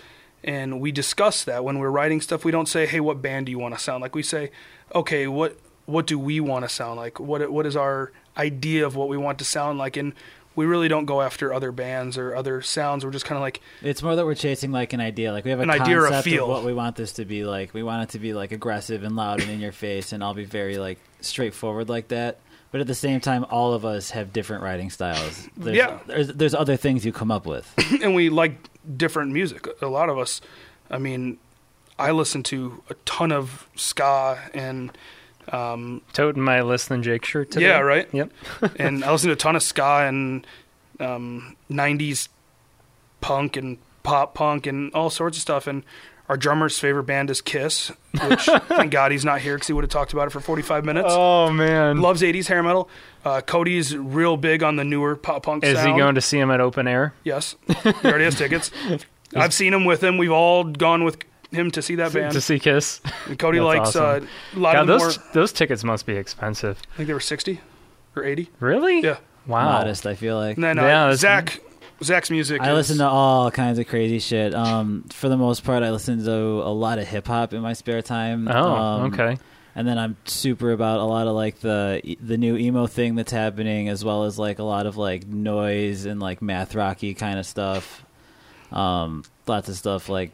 [0.43, 2.45] and we discuss that when we're writing stuff.
[2.45, 4.52] We don't say, "Hey, what band do you want to sound like?" We say,
[4.93, 7.19] "Okay, what what do we want to sound like?
[7.19, 10.13] What what is our idea of what we want to sound like?" And
[10.56, 13.06] we really don't go after other bands or other sounds.
[13.06, 15.32] We're just kind of like, It's more that we're chasing like an idea.
[15.32, 16.45] Like we have a An idea or a feel.
[16.45, 17.76] of what we want this to be like.
[17.76, 20.34] We want it to be like aggressive and loud and in your face, and I'll
[20.34, 22.39] be very like straightforward like that.
[22.78, 25.50] But at the same time, all of us have different writing styles.
[25.58, 25.98] There's, Yeah.
[26.06, 27.74] there's, there's other things you come up with.
[28.04, 29.66] and we like different music.
[29.82, 30.42] A lot of us,
[30.92, 31.40] I mean,
[31.98, 34.96] I listen to a ton of ska and
[35.52, 37.66] um, Toting my Less Than Jake shirt today.
[37.66, 38.08] Yeah, right?
[38.13, 38.32] Yep.
[38.78, 40.46] and I listen to a ton of ska and
[41.00, 42.28] um, '90s
[43.22, 45.66] punk and pop punk and all sorts of stuff.
[45.66, 45.82] And
[46.30, 47.92] our drummer's favorite band is Kiss,
[48.28, 50.84] which thank God he's not here because he would have talked about it for 45
[50.86, 51.08] minutes.
[51.10, 52.02] Oh man.
[52.02, 52.90] Loves '80s hair metal.
[53.26, 55.63] Uh, Cody's real big on the newer pop punk.
[55.63, 55.94] Is sound.
[55.94, 57.13] he going to see him at open air?
[57.24, 58.72] Yes, he already has tickets.
[59.36, 60.18] I've seen him with him.
[60.18, 61.18] We've all gone with
[61.52, 62.34] him to see that band.
[62.34, 63.02] To see Kiss?
[63.26, 64.28] And Cody That's likes awesome.
[64.56, 65.00] uh, a lot God, of them.
[65.00, 66.78] those Were, those tickets must be expensive.
[66.94, 67.60] I think they were 60
[68.16, 68.50] or 80.
[68.62, 69.02] Really?
[69.02, 69.18] Yeah.
[69.46, 69.66] Wow.
[69.66, 70.56] Modest, I feel like.
[70.58, 71.62] And then uh, Yeah, that's- Zach,
[72.03, 72.62] Zach's music.
[72.62, 74.53] I is- listen to all kinds of crazy shit.
[74.53, 77.73] Um, for the most part, I listen to a lot of hip hop in my
[77.73, 78.47] spare time.
[78.47, 79.38] Oh, Um, okay.
[79.75, 83.31] And then I'm super about a lot of like the the new emo thing that's
[83.31, 87.38] happening, as well as like a lot of like noise and like math rocky kind
[87.38, 88.03] of stuff.
[88.71, 90.31] Um, lots of stuff like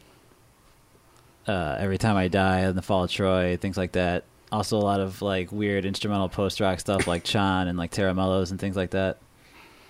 [1.48, 4.24] uh, every time I die and the fall of Troy, things like that.
[4.52, 8.14] Also, a lot of like weird instrumental post rock stuff like Chon and like Tera
[8.14, 9.18] Melos and things like that.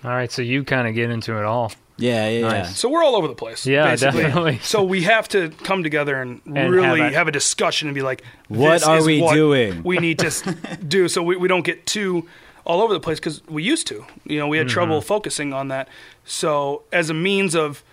[0.04, 1.72] All right, so you kind of get into it all.
[1.96, 2.52] Yeah, yeah, Nice.
[2.54, 2.62] yeah.
[2.74, 3.64] So we're all over the place.
[3.66, 4.22] Yeah, basically.
[4.24, 4.58] definitely.
[4.62, 7.94] So we have to come together and, And really have have a- a, discussion and
[7.94, 9.82] be like, What are is we what doing?
[9.84, 10.30] We need to
[10.88, 12.26] do so we, we don't get too
[12.64, 14.04] all over the place because we used to.
[14.24, 15.06] You know, we had trouble Mm-hmm.
[15.06, 15.88] focusing on that.
[16.24, 17.84] So as a means of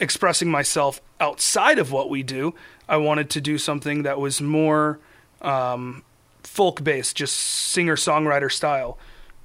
[0.00, 2.54] expressing myself outside of what we do,
[2.88, 4.98] I wanted to do something that was more
[5.40, 6.02] um,
[6.42, 8.98] folk based, just singer songwriter style.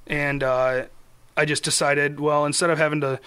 [0.06, 0.86] And uh,
[1.38, 3.20] I just decided, well, instead of having to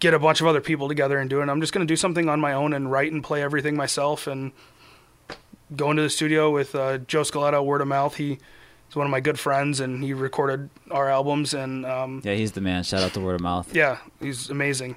[0.00, 1.96] get a bunch of other people together and do it, I'm just going to do
[1.96, 4.52] something on my own and write and play everything myself and
[5.76, 8.16] go into the studio with uh, Joe Scaletta, Word of Mouth.
[8.16, 8.38] He
[8.88, 12.52] is one of my good friends and he recorded our albums and um, Yeah, he's
[12.52, 12.82] the man.
[12.84, 13.74] Shout out to Word of Mouth.
[13.76, 14.96] yeah, he's amazing,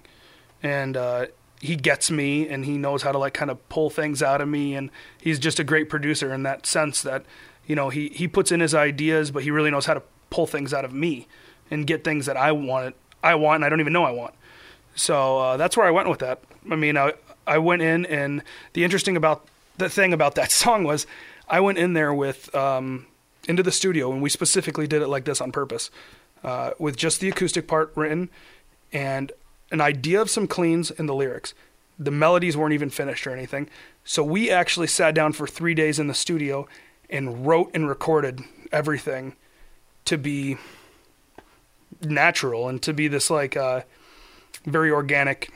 [0.63, 1.25] and uh,
[1.59, 4.47] he gets me, and he knows how to like kind of pull things out of
[4.47, 4.89] me, and
[5.21, 7.25] he's just a great producer in that sense that
[7.67, 10.47] you know he he puts in his ideas, but he really knows how to pull
[10.47, 11.27] things out of me
[11.73, 14.33] and get things that I want I want and I don't even know I want.
[14.95, 16.41] So uh, that's where I went with that.
[16.69, 17.13] I mean, I
[17.47, 21.07] I went in, and the interesting about the thing about that song was
[21.49, 23.07] I went in there with um,
[23.47, 25.89] into the studio, and we specifically did it like this on purpose,
[26.43, 28.29] uh, with just the acoustic part written
[28.91, 29.31] and
[29.71, 31.55] an idea of some cleans in the lyrics.
[31.97, 33.69] The melodies weren't even finished or anything.
[34.03, 36.67] So we actually sat down for three days in the studio
[37.09, 39.35] and wrote and recorded everything
[40.05, 40.57] to be
[42.01, 43.81] natural and to be this like uh,
[44.65, 45.53] very organic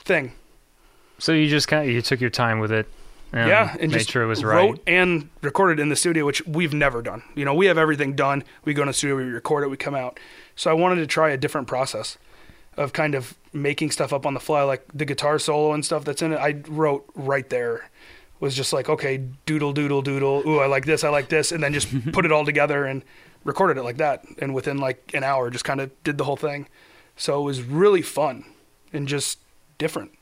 [0.00, 0.32] thing.
[1.18, 2.86] So you just kind of you took your time with it.
[3.30, 4.82] And yeah, and made just sure it was wrote right.
[4.86, 7.22] and recorded in the studio, which we've never done.
[7.34, 8.42] You know, we have everything done.
[8.64, 10.18] We go in the studio, we record it, we come out.
[10.56, 12.16] So I wanted to try a different process
[12.78, 16.04] of kind of making stuff up on the fly, like the guitar solo and stuff
[16.04, 16.36] that's in it.
[16.36, 17.90] I wrote right there.
[18.40, 20.44] Was just like okay, doodle doodle doodle.
[20.46, 23.02] Ooh, I like this, I like this, and then just put it all together and
[23.48, 24.24] recorded it like that.
[24.38, 26.68] And within like an hour, just kind of did the whole thing.
[27.16, 28.44] So it was really fun
[28.92, 29.38] and just
[29.78, 30.12] different.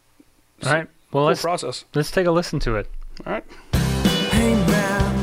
[0.64, 0.88] All right.
[1.12, 1.84] Well, Cool let's process.
[1.94, 2.90] let's take a listen to it.
[3.26, 3.44] All right.
[4.32, 5.16] Hey man,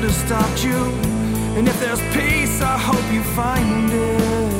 [0.00, 0.76] could have stopped you.
[1.58, 4.52] And if there's peace, I hope you find it.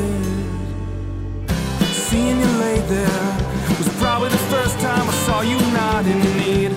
[1.93, 3.23] Seeing you lay there
[3.77, 6.68] was probably the first time I saw you not in need.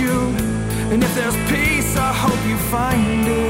[0.00, 0.18] You.
[0.92, 3.49] And if there's peace, I hope you find it.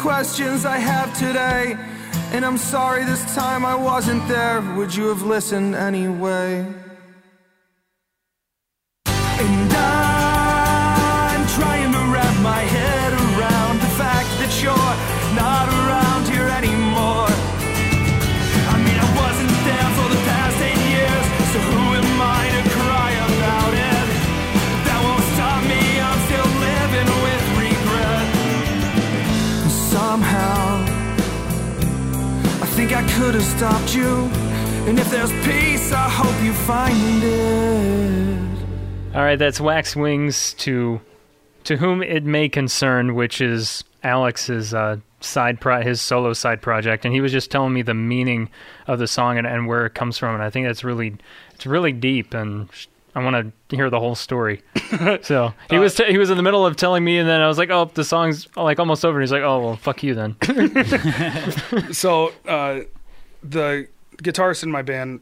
[0.00, 1.76] Questions I have today.
[2.32, 4.62] And I'm sorry this time I wasn't there.
[4.76, 6.66] Would you have listened anyway?
[32.80, 34.08] Think I could have stopped you.
[34.88, 39.14] And if there's peace, I hope you find it.
[39.14, 40.98] All right, that's Waxed Wings to
[41.64, 47.04] to whom it may concern, which is Alex's uh, side pro- his solo side project,
[47.04, 48.48] and he was just telling me the meaning
[48.86, 51.16] of the song and, and where it comes from, and I think that's really
[51.52, 52.70] it's really deep, and
[53.14, 54.62] I want to hear the whole story.
[55.22, 57.48] so he was t- he was in the middle of telling me, and then I
[57.48, 60.14] was like, oh, the song's like almost over, and he's like, oh, well, fuck you
[60.14, 60.36] then.
[61.92, 62.80] so uh,
[63.42, 63.88] the
[64.22, 65.20] guitarist in my band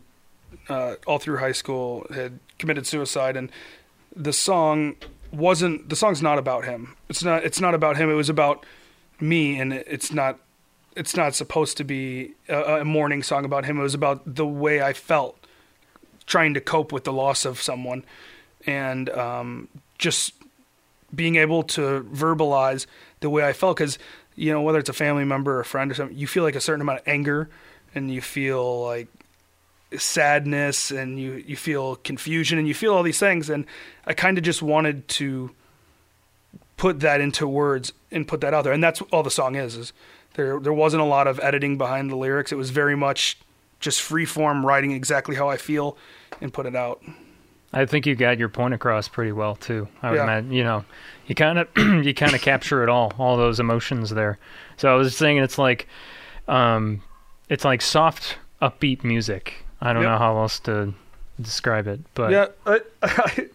[0.69, 3.51] uh, all through high school had committed suicide and
[4.15, 4.97] the song
[5.31, 8.65] wasn't the song's not about him it's not it's not about him it was about
[9.21, 10.39] me and it's not
[10.97, 14.47] it's not supposed to be a, a mourning song about him it was about the
[14.47, 15.38] way i felt
[16.29, 18.05] trying to cope with the loss of someone.
[18.67, 20.35] And um, just
[21.13, 22.87] being able to verbalize
[23.21, 23.99] the way I felt because
[24.37, 26.55] you know whether it's a family member or a friend or something, you feel like
[26.55, 27.49] a certain amount of anger
[27.95, 29.09] and you feel like
[29.97, 33.49] sadness and you you feel confusion and you feel all these things.
[33.49, 33.65] And
[34.07, 35.51] I kind of just wanted to
[36.77, 38.73] put that into words and put that out there.
[38.73, 39.93] And that's all the song is is
[40.35, 42.53] there there wasn't a lot of editing behind the lyrics.
[42.53, 43.39] It was very much
[43.81, 45.97] just free form writing exactly how I feel
[46.41, 47.03] and put it out
[47.71, 49.89] I think you got your point across pretty well too.
[50.03, 50.23] I would Yeah.
[50.23, 50.87] imagine, you know,
[51.27, 54.39] you kind of you kind of capture it all, all those emotions there.
[54.79, 55.87] So I was saying it's like,
[56.49, 57.03] um,
[57.51, 59.67] it's like soft, upbeat music.
[59.83, 60.13] I don't Yep.
[60.13, 60.95] know how else to
[61.39, 63.49] describe it, but yeah, I, I,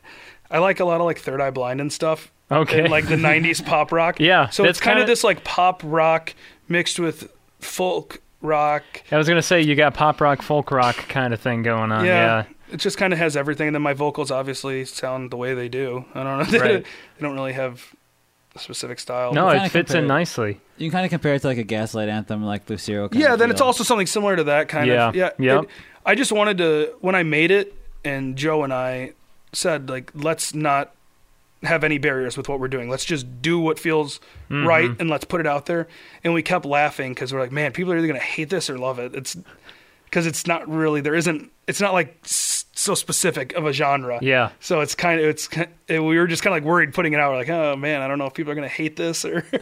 [0.50, 2.32] I like a lot of like Third Eye Blind and stuff.
[2.50, 2.80] Okay.
[2.80, 4.18] And, like the '90s pop rock.
[4.18, 6.34] Yeah, So it's kind of this like pop rock
[6.68, 8.82] mixed with folk rock.
[9.10, 12.04] I was gonna say you got pop rock, folk rock kind of thing going on.
[12.04, 13.68] Yeah, It just kind of has everything.
[13.68, 16.04] And then my vocals obviously sound the way they do.
[16.14, 16.44] I don't know.
[16.50, 16.84] They, Right.
[16.84, 17.84] they don't really have
[18.54, 19.32] a specific style.
[19.32, 20.60] no, it fits compare- in nicely.
[20.76, 23.08] You can kind of compare it to like a Gaslight anthem, like Lucero.
[23.08, 25.14] Kind yeah, of then it's also something similar to that kind Yeah, of.
[25.16, 25.30] Yeah.
[25.38, 25.60] yeah.
[25.60, 25.68] it-
[26.06, 27.74] I just wanted to when I made it,
[28.04, 29.12] and Joe and I
[29.52, 30.92] said like, let's not
[31.62, 32.88] have any barriers with what we're doing.
[32.88, 34.66] Let's just do what feels Mm-hmm.
[34.66, 35.86] right, and let's put it out there.
[36.24, 38.76] And we kept laughing because we're like, man, people are either gonna hate this or
[38.78, 39.14] love it.
[39.14, 39.36] It's
[40.06, 41.52] because it's not really there isn't.
[41.68, 44.18] It's not like so specific of a genre.
[44.22, 44.50] Yeah.
[44.58, 45.48] So it's kind of it's
[45.86, 47.30] it, we were just kind of like worried putting it out.
[47.30, 49.60] We're like, oh man, I don't know if people are gonna hate this or think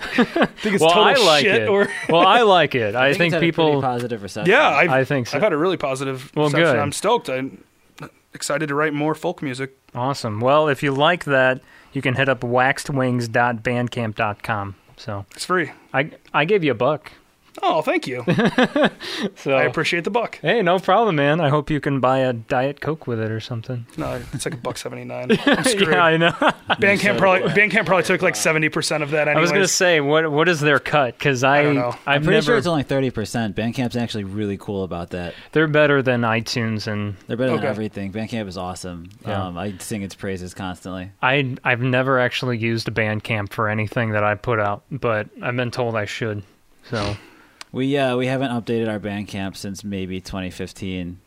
[0.74, 1.68] it's well, total I like shit it.
[1.68, 1.86] or.
[2.08, 2.94] well, I like it.
[2.94, 3.82] I, it's think, had a pretty people.
[3.82, 4.50] positive reception.
[4.50, 5.36] yeah, I've, I think so.
[5.36, 6.32] I've had a really positive.
[6.34, 6.64] Well, reception.
[6.72, 6.78] good.
[6.80, 7.28] I'm stoked.
[7.28, 7.62] I'm
[8.32, 9.76] excited to write more folk music.
[9.94, 10.40] Awesome.
[10.40, 11.60] Well, if you like that,
[11.92, 14.74] you can hit up waxedwings.bandcamp.com.
[14.96, 15.70] So It's free.
[15.94, 17.12] I I gave you a buck.
[17.62, 18.24] Oh, thank you.
[19.36, 20.38] So I appreciate the buck.
[20.42, 21.40] hey, no problem, man.
[21.40, 23.86] I hope you can buy a diet coke with it or something.
[23.96, 25.30] No, it's like a buck seventy nine.
[25.46, 25.88] I'm screwed.
[25.90, 26.30] yeah, I know.
[26.78, 29.28] Bandcamp probably Bandcamp probably took like seventy percent of that.
[29.28, 29.30] Anyway.
[29.30, 29.50] I Anyways.
[29.50, 31.18] was gonna say what what is their cut?
[31.18, 31.88] Because I, don't know.
[31.88, 32.44] I've I'm pretty never.
[32.44, 33.56] sure it's only thirty percent.
[33.56, 35.34] Bandcamp's actually really cool about that.
[35.52, 37.62] they're better than iTunes, and They're better Okay.
[37.62, 38.12] than everything.
[38.12, 39.10] Bandcamp is awesome.
[39.26, 39.46] Yeah.
[39.46, 41.10] Um, I sing its praises constantly.
[41.22, 45.56] I I've never actually used a Bandcamp for anything that I put out, but I've
[45.56, 46.42] been told I should.
[46.90, 47.16] So
[47.72, 51.20] We uh, we haven't updated our Bandcamp since maybe 2015,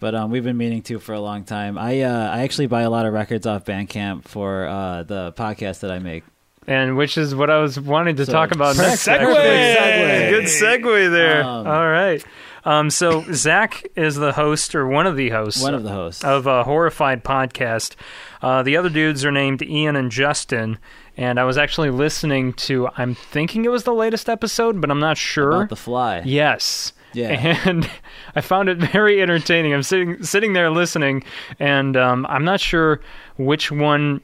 [0.00, 1.78] but um, we've been meaning to for a long time.
[1.78, 5.80] I uh, I actually buy a lot of records off Bandcamp for uh, the podcast
[5.80, 6.22] that I make.
[6.66, 9.06] and which is what I was wanting to So- talk about next.
[9.06, 9.20] Segue!
[9.36, 10.30] actually.
[10.36, 11.42] Good segue there.
[11.44, 12.22] Um, All right.
[12.66, 15.62] Um, so Zach is the host or one of the hosts.
[15.62, 16.24] One of the hosts.
[16.24, 17.94] of a horrified podcast.
[18.42, 20.78] Uh, the other dudes are named Ian and Justin,
[21.16, 22.88] and I was actually listening to.
[22.96, 25.52] I'm thinking it was the latest episode, but I'm not sure.
[25.52, 26.22] About the fly.
[26.24, 26.92] yes.
[27.12, 27.30] Yeah.
[27.64, 27.88] And
[28.34, 29.72] I found it very entertaining.
[29.72, 31.22] I'm sitting sitting there listening,
[31.58, 33.00] and um, I'm not sure
[33.38, 34.20] which one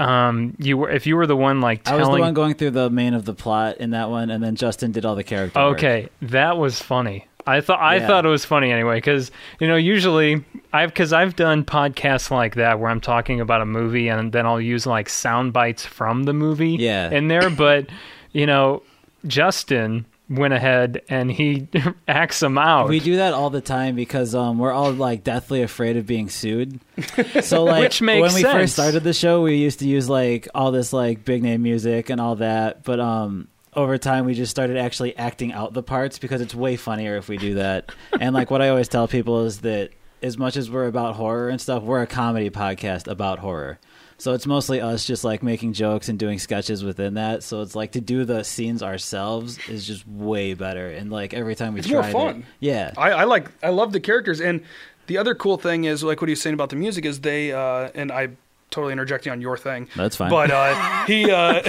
[0.00, 0.90] um, you were.
[0.90, 3.24] If you were the one like I was the one going through the main of
[3.24, 5.60] the plot in that one, and then Justin did all the character.
[5.60, 5.76] work.
[5.76, 7.27] Okay, that was funny.
[7.48, 8.06] I thought I Yeah.
[8.06, 9.30] thought it was funny anyway because
[9.60, 13.66] you know usually I've because I've done podcasts like that where I'm talking about a
[13.66, 17.10] movie and then I'll use like sound bites from the movie Yeah.
[17.10, 17.86] in there, but
[18.32, 18.82] you know
[19.26, 21.66] Justin went ahead and he
[22.08, 22.88] acts them out.
[22.90, 26.28] We do that all the time because um, we're all like deathly afraid of being
[26.28, 26.80] sued.
[27.42, 28.52] So like Which makes when we sense.
[28.52, 32.10] first started the show, we used to use like all this like big name music
[32.10, 36.18] and all that, but um over time we just started actually acting out the parts
[36.18, 37.92] because it's way funnier if we do that.
[38.20, 39.90] and like what I always tell people is that
[40.22, 43.78] as much as we're about horror and stuff, we're a comedy podcast about horror.
[44.20, 47.44] So it's mostly us just like making jokes and doing sketches within that.
[47.44, 50.88] So it's like to do the scenes ourselves is just way better.
[50.88, 52.46] And like every time we It's try more fun.
[52.58, 54.62] yeah, I, I like I love the characters and
[55.06, 57.52] the other cool thing is like what he was saying about the music is they
[57.52, 58.30] uh, and I
[58.70, 59.88] totally interjecting on your thing.
[59.96, 60.30] That's fine.
[60.30, 61.62] But uh, he uh,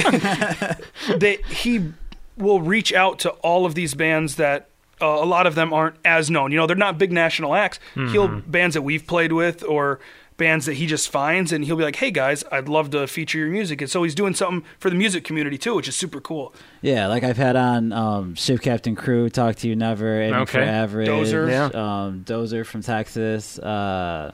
[1.18, 1.92] they he
[2.38, 4.70] will reach out to all of these bands that
[5.02, 6.52] uh, a lot of them aren't as known.
[6.52, 7.80] You know, they're not big national acts.
[7.96, 10.00] He'll bands that we've played with or
[10.40, 13.38] bands that he just finds and he'll be like, "Hey guys, I'd love to feature
[13.38, 16.20] your music." And so he's doing something for the music community too, which is super
[16.20, 16.54] cool.
[16.82, 20.60] Yeah, like I've had on um, Ship Captain Crew, Talk to You Never, Aiming for
[20.60, 21.50] Average, Dozer.
[21.50, 21.66] Yeah.
[22.06, 23.60] um, Dozer from Texas.
[23.60, 24.32] Uh,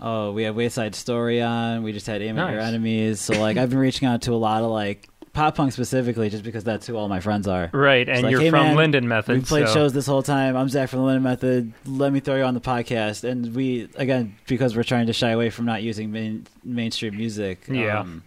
[0.00, 1.82] oh, we have Wayside Story on.
[1.82, 2.68] We just had Aim at Your Nice.
[2.68, 3.20] Enemies.
[3.20, 6.42] So like I've been reaching out to a lot of like pop punk specifically, just
[6.44, 7.68] because that's who all my friends are.
[7.74, 9.36] right, and like, you're "Hey, from man, Linden Method.
[9.36, 10.56] We played so- shows this whole time.
[10.56, 11.72] I'm Zach from the Linden Method.
[11.84, 13.24] Let me throw you on the podcast.
[13.24, 17.64] And we again because we're trying to shy away from not using main, mainstream music.
[17.68, 18.00] Yeah.
[18.00, 18.22] Um,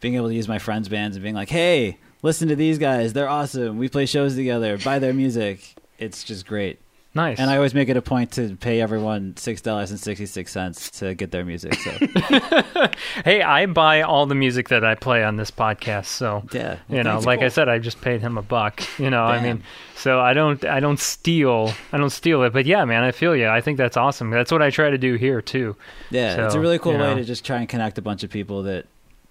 [0.00, 3.12] being able to use my friends' bands and being like, hey, listen to these guys.
[3.12, 3.78] They're awesome.
[3.78, 4.76] We play shows together.
[4.78, 5.74] Buy their music.
[5.98, 6.80] It's just great.
[7.14, 7.38] Nice.
[7.38, 10.50] And I always make it a point to pay everyone six dollars and sixty six
[10.50, 11.74] cents to get their music.
[11.74, 11.90] So
[13.24, 17.02] hey, I buy all the music that I play on this podcast, so yeah, you
[17.02, 18.82] know, like I said, I just paid him a buck.
[19.02, 19.64] You know, I mean,
[19.96, 22.52] so I don't, I don't steal, I don't steal it.
[22.52, 23.48] But yeah, man, I feel you.
[23.48, 24.30] I think that's awesome.
[24.30, 25.76] That's what I try to do here too.
[26.10, 27.14] yeah, it's a really cool way know.
[27.16, 28.86] to just try and connect a bunch of people that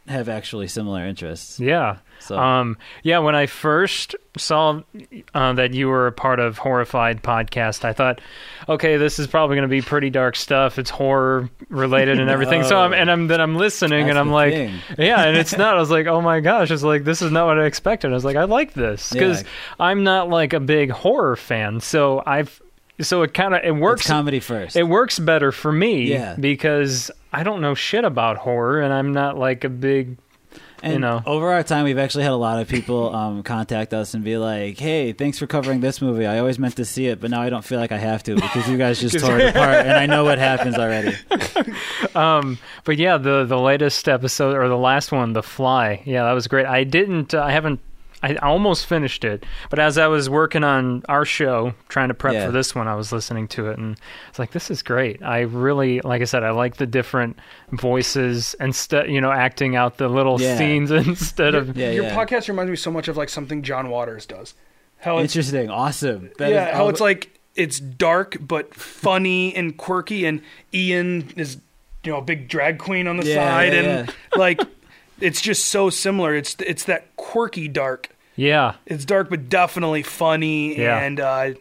[0.07, 1.59] have actually similar interests.
[1.59, 1.97] Yeah.
[2.19, 4.81] So Um, yeah, when I first saw
[5.33, 8.21] uh, that you were a part of Horrified podcast, I thought,
[8.69, 10.77] okay, this is probably going to be pretty dark stuff.
[10.77, 12.63] It's horror related and everything.
[12.63, 14.75] So I'm, and I'm then I'm listening That's and I'm like, thing.
[14.97, 15.75] yeah, and it's not.
[15.75, 18.11] I was like, oh my gosh, it's like this is not what I expected.
[18.11, 19.47] I was like, I like this because Yeah.
[19.79, 22.61] I'm not like a big horror fan, so I've
[22.99, 24.75] so it kind of it works it's comedy first.
[24.75, 26.35] it works better for me Yeah.
[26.39, 30.17] because I don't know shit about horror and I'm not like a big
[30.83, 31.21] And you know.
[31.27, 34.37] over our time, we've actually had a lot of people um, contact us and be
[34.37, 36.25] like, "Hey, thanks for covering this movie.
[36.25, 38.33] I always meant to see it, but now I don't feel like I have to
[38.35, 41.15] because you guys just tore it apart, and I know what happens already."
[42.15, 46.01] Um, but yeah, the the latest episode or the last one, The Fly.
[46.05, 46.65] Yeah, that was great.
[46.65, 47.33] I didn't.
[47.33, 47.79] Uh, I haven't.
[48.23, 52.33] I almost finished it, but as I was working on our show, trying to prep
[52.33, 52.45] Yeah.
[52.45, 53.97] for this one, I was listening to it, and
[54.29, 55.23] it's like, this is great.
[55.23, 57.37] I really, like I said, I like the different
[57.71, 60.57] voices instead, you know, acting out the little Yeah.
[60.57, 61.75] scenes instead of.
[61.75, 62.15] Yeah, Your yeah.
[62.15, 64.53] podcast reminds me so much of like something John Waters does.
[64.99, 66.29] How Interesting, awesome.
[66.37, 70.41] That yeah, is how it's like it's dark but funny and quirky, and
[70.73, 71.57] Ian is
[72.03, 74.61] you know a big drag queen on the Yeah, side, yeah, and like
[75.21, 76.35] it's just so similar.
[76.35, 78.09] It's it's that quirky dark.
[78.35, 78.75] Yeah.
[78.85, 80.99] It's dark but definitely funny, Yeah.
[80.99, 81.51] and uh,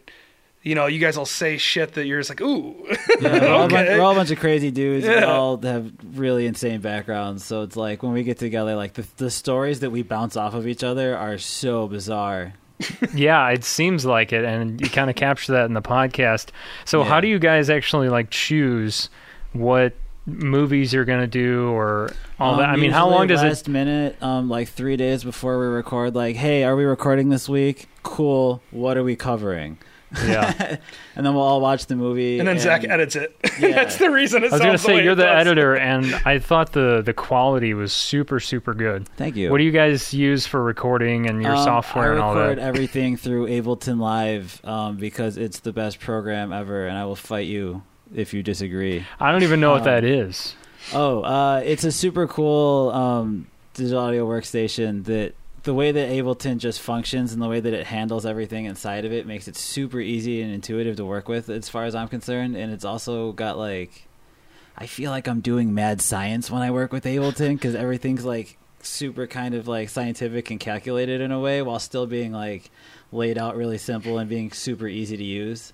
[0.63, 2.75] you know you guys will say shit that you're just like ooh.
[3.21, 3.97] Yeah, we're, all a bunch, Okay.
[3.97, 5.05] we're all a bunch of crazy dudes.
[5.07, 5.25] We Yeah.
[5.25, 7.43] all have really insane backgrounds.
[7.45, 10.53] So it's like when we get together, like the, the stories that we bounce off
[10.53, 12.53] of each other are so bizarre.
[13.13, 16.47] Yeah, it seems like it, and you kind of capture that in the podcast.
[16.85, 19.09] So, how do you guys actually like choose
[19.53, 19.93] what
[20.25, 22.69] movies you're going to do or all that?
[22.69, 23.71] Um, I mean, how long does last it?
[23.71, 27.87] minute, um, like three days before we record, like, hey, are we recording this week?
[28.03, 28.61] Cool.
[28.71, 29.77] What are we covering?
[30.25, 30.75] Yeah,
[31.15, 32.37] And then we'll all watch the movie.
[32.37, 33.33] and then Zach edits it.
[33.61, 33.69] Yeah.
[33.75, 35.47] That's the reason it I was going to sounds the say you're the does.
[35.47, 39.07] editor, and I thought the the quality was super super good.
[39.15, 39.49] Thank you.
[39.49, 42.57] What do you guys use for recording and your Um, software I and all record
[42.57, 42.61] that?
[42.61, 47.47] everything through Ableton Live um, because it's the best program ever, and I will fight
[47.47, 47.81] you
[48.13, 49.05] if you disagree.
[49.17, 50.57] I don't even know what um, that is.
[50.93, 56.57] Oh, uh, it's a super cool um, digital audio workstation that the way that Ableton
[56.57, 60.01] just functions and the way that it handles everything inside of it makes it super
[60.01, 62.57] easy and intuitive to work with as far as I'm concerned.
[62.57, 64.07] And it's also got like,
[64.77, 68.57] I feel like I'm doing mad science when I work with Ableton because everything's like
[68.81, 72.69] super kind of like scientific and calculated in a way while still being like
[73.13, 75.71] laid out really simple and being super easy to use.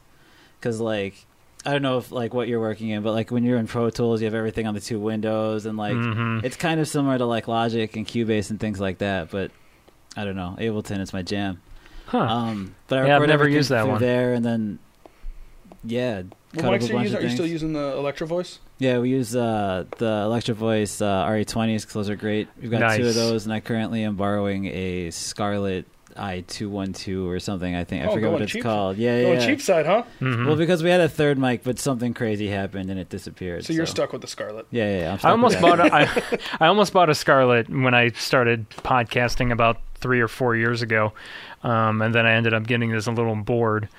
[0.60, 1.26] Because like,
[1.66, 3.90] I don't know if like what you're working in, but like when you're in Pro
[3.90, 6.44] Tools, you have everything on the two windows, and like Mhm.
[6.44, 9.30] it's kind of similar to like Logic and Cubase and things like that.
[9.32, 9.52] But
[10.16, 11.62] I don't know, Ableton is my jam.
[12.06, 12.20] Huh.
[12.20, 14.00] Um, but I Yeah, I've never everything used that one.
[14.00, 14.80] there, and then
[15.84, 16.22] yeah,
[16.54, 17.18] What cut a are you bunch using?
[17.18, 18.60] of Are you still using the Electro Voice?
[18.80, 22.48] Yeah, we use uh, the Electro Voice uh, RE20s because those are great.
[22.62, 25.10] We've got two of those, and I currently am borrowing a
[26.18, 27.76] Scarlett i212 or something.
[27.76, 28.64] I think I Oh, forget what it's cheap.
[28.64, 28.98] called.
[28.98, 29.46] Yeah, Going yeah.
[29.46, 30.04] cheap side, huh?
[30.22, 30.46] Mhm.
[30.48, 33.66] Well, because we had a third mic, but something crazy happened and it disappeared.
[33.66, 34.66] So you're stuck with the Scarlett.
[34.72, 35.00] Yeah, yeah.
[35.00, 35.88] yeah I'm I almost bought that.
[35.92, 40.56] a, I, I almost bought a Scarlett when I started podcasting about three or four
[40.56, 41.14] years ago,
[41.64, 43.90] um, and then I ended up getting this a little board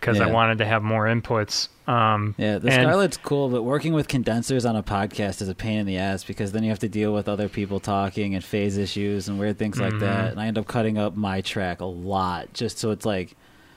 [0.00, 1.68] because I wanted to have more inputs.
[1.88, 5.54] Um, Yeah, the and- Scarlett's cool, but working with condensers on a podcast is a
[5.54, 8.44] pain in the ass because then you have to deal with other people talking and
[8.44, 10.00] phase issues and weird things like Mhm.
[10.00, 10.32] that.
[10.32, 13.34] And I end up cutting up my track a lot just so it's like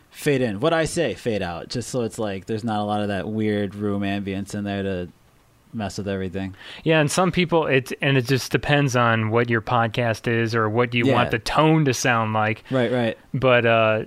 [0.10, 0.60] fade in.
[0.60, 3.30] What I say, fade out, just so it's like there's not a lot of that
[3.30, 5.08] weird room ambience in there to
[5.74, 6.54] mess with everything.
[6.84, 10.68] Yeah, and some people it and it just depends on what your podcast is or
[10.70, 11.14] what you Yeah.
[11.14, 12.66] want the tone to sound like.
[12.70, 13.18] Right, right.
[13.34, 14.04] But uh,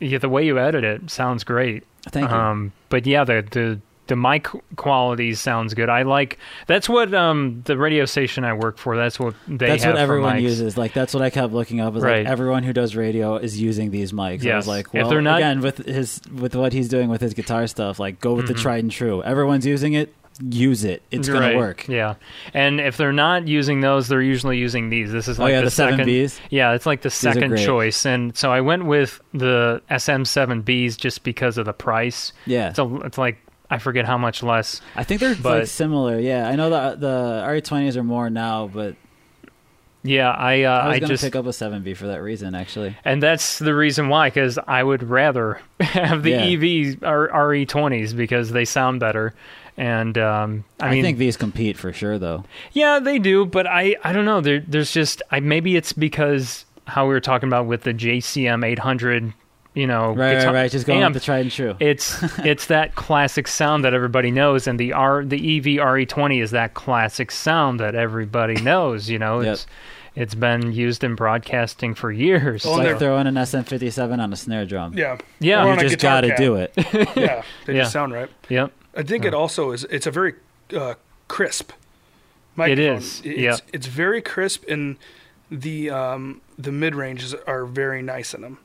[0.00, 1.84] yeah, the way you edit it sounds great.
[2.10, 2.36] Thank you.
[2.36, 5.88] Um, but yeah, the the the mic quality sounds good.
[5.88, 8.96] I like that's what um the radio station I work for.
[8.96, 10.76] That's what they that's what everyone uses.
[10.76, 11.96] Like that's what I kept looking up.
[11.96, 12.24] Is Right.
[12.24, 14.42] like everyone who does radio is using these mics.
[14.42, 14.56] I Yes.
[14.56, 17.32] was like, If well, they're not- again with his with what he's doing with his
[17.34, 18.60] guitar stuff, like go with the Mhm.
[18.62, 19.22] tried and true.
[19.22, 20.12] Everyone's using it.
[20.42, 21.02] Use it.
[21.12, 21.86] It's gonna work.
[21.86, 22.14] Yeah,
[22.52, 25.12] and if they're not using those, they're usually using these.
[25.12, 26.08] This is Oh, like yeah, the, the second.
[26.08, 26.40] Bs?
[26.50, 31.56] Yeah, it's like the second choice, and so I went with the SM7Bs just because
[31.56, 32.32] of the price.
[32.46, 32.70] Yeah.
[32.70, 33.38] it's, a, it's like
[33.70, 34.80] I forget how much less.
[34.96, 36.18] I think they're But- like similar.
[36.18, 38.96] Yeah, I know the the RE20s are more now, but
[40.02, 42.54] Yeah, I uh, I was I just pick up a 7B for that reason.
[42.54, 46.42] Actually, and that's the reason why because I would rather have the Yeah.
[46.44, 49.32] EV or RE20s because they sound better.
[49.76, 52.44] And um, I I, mean, think these compete for sure, though.
[52.72, 54.40] Yeah, they do, but I I don't know.
[54.40, 58.64] There there's just I maybe it's because how we were talking about with the JCM
[58.64, 59.32] 800,
[59.74, 60.70] you know, Right, guitar- right, right.
[60.70, 61.14] Just going amp.
[61.14, 61.74] with the tried and true.
[61.80, 66.40] It's it's that classic sound that everybody knows, and the R the E EV RE20
[66.42, 69.08] is that classic sound that everybody knows.
[69.10, 69.52] You know, Yep.
[69.54, 69.66] it's
[70.14, 72.56] it's been used in broadcasting for years.
[72.62, 74.96] It's Well, like they're- throwing an SM57 on a snare drum.
[74.96, 75.18] Yeah.
[75.40, 75.64] Yeah.
[75.66, 76.72] Or You just got to do it.
[77.16, 77.42] Yeah.
[77.66, 77.80] They Yeah.
[77.82, 78.30] just sound right.
[78.48, 78.70] Yep.
[78.96, 79.84] I think it also is.
[79.84, 80.34] It's a very
[80.74, 80.94] uh,
[81.28, 81.70] crisp.
[81.70, 81.76] It
[82.56, 82.96] microphone.
[82.98, 83.56] is, It's, yeah.
[83.72, 84.96] It's very crisp, and
[85.50, 88.58] the um, the mid ranges are very nice in them.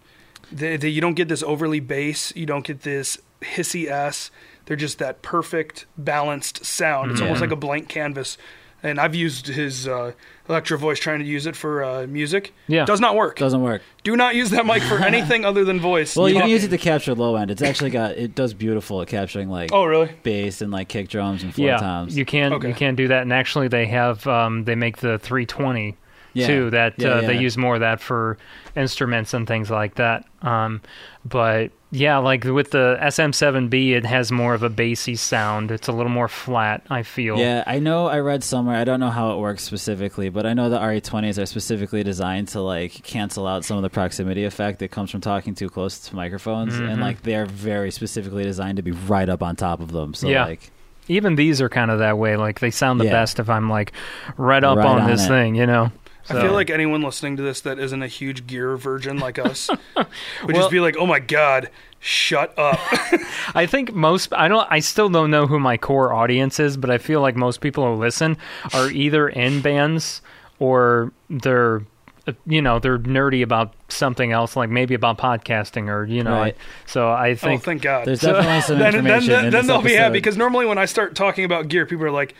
[0.51, 2.33] They, they, you don't get this overly bass.
[2.35, 4.31] You don't get this hissy s.
[4.65, 7.11] They're just that perfect balanced sound.
[7.11, 8.37] It's almost like a blank canvas.
[8.81, 10.13] And I've used his uh,
[10.47, 12.53] Electro voice trying to use it for uh, music.
[12.67, 12.85] Yeah.
[12.85, 13.37] does not work.
[13.37, 13.81] Doesn't work.
[14.03, 16.15] Do not use that mic for anything other than voice.
[16.15, 17.51] Well, you can use it to capture low end.
[17.51, 20.11] It's actually got it does beautiful at capturing like Oh, really?
[20.23, 22.17] bass and like kick drums and floor Yeah, toms.
[22.17, 22.69] you can Okay.
[22.69, 25.97] you can do that, and actually they have um, they make the 320
[26.33, 26.47] Yeah.
[26.47, 26.69] too.
[26.69, 28.37] That Yeah, uh, they use more of that for
[28.75, 30.25] instruments and things like that.
[30.41, 30.81] Um,
[31.25, 35.71] but yeah, like with the SM7B, it has more of a bassy sound.
[35.71, 36.83] It's a little more flat.
[36.89, 37.37] I feel.
[37.37, 38.07] Yeah, I know.
[38.07, 38.75] I read somewhere.
[38.77, 42.49] I don't know how it works specifically, but I know the RE20s are specifically designed
[42.49, 45.97] to like cancel out some of the proximity effect that comes from talking too close
[46.07, 46.89] to microphones, Mhm.
[46.91, 50.13] and like they're very specifically designed to be right up on top of them.
[50.13, 50.45] So Yeah.
[50.45, 50.71] like,
[51.11, 52.35] Even these are kind of that way.
[52.37, 53.13] Like they sound the Yeah.
[53.13, 53.93] best if I'm like
[54.37, 55.27] right up Right on, on this it.
[55.27, 55.91] thing, you know.
[56.29, 59.69] I feel like anyone listening to this that isn't a huge gear virgin like us
[59.95, 60.07] would
[60.43, 62.79] Well- just be like, "Oh my god, shut up!"
[63.55, 66.89] I think most I don't I still don't know who my core audience is, but
[66.89, 68.37] I feel like most people who listen
[68.73, 70.21] are either in bands
[70.59, 71.81] or they're
[72.27, 76.33] uh, you know, they're nerdy about something else like maybe about podcasting or you know.
[76.33, 76.57] Right.
[76.85, 78.05] so I oh, think thank God.
[78.05, 80.65] There's definitely some then, then, information then, in then this they'll be happy because normally
[80.65, 82.35] when I start talking about gear, people are like,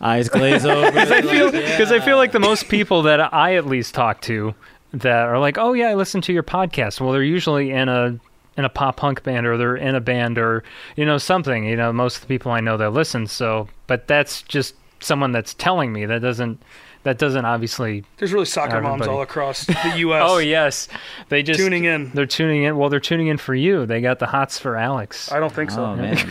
[0.00, 0.86] eyes glaze over.
[0.92, 4.20] because I feel because I feel like the most people that I at least talk
[4.22, 4.54] to
[4.92, 7.00] that are like, oh yeah, I listen to your podcast.
[7.00, 8.18] Well, they're usually in a
[8.56, 10.64] in a pop punk band or they're in a band or
[10.96, 11.64] you know something.
[11.64, 13.26] You know, most of the people I know that listen.
[13.26, 16.06] So, but that's just someone that's telling me.
[16.06, 16.62] That doesn't
[17.02, 18.04] that doesn't obviously.
[18.18, 20.88] "There's really soccer moms all across the U.S." Oh yes,
[21.28, 22.10] they just tuning in.
[22.12, 22.76] They're tuning in.
[22.76, 23.86] Well, they're tuning in for you.
[23.86, 25.32] They got the hots for Alex.
[25.32, 25.84] I don't think so.
[25.84, 26.26] Oh man, you're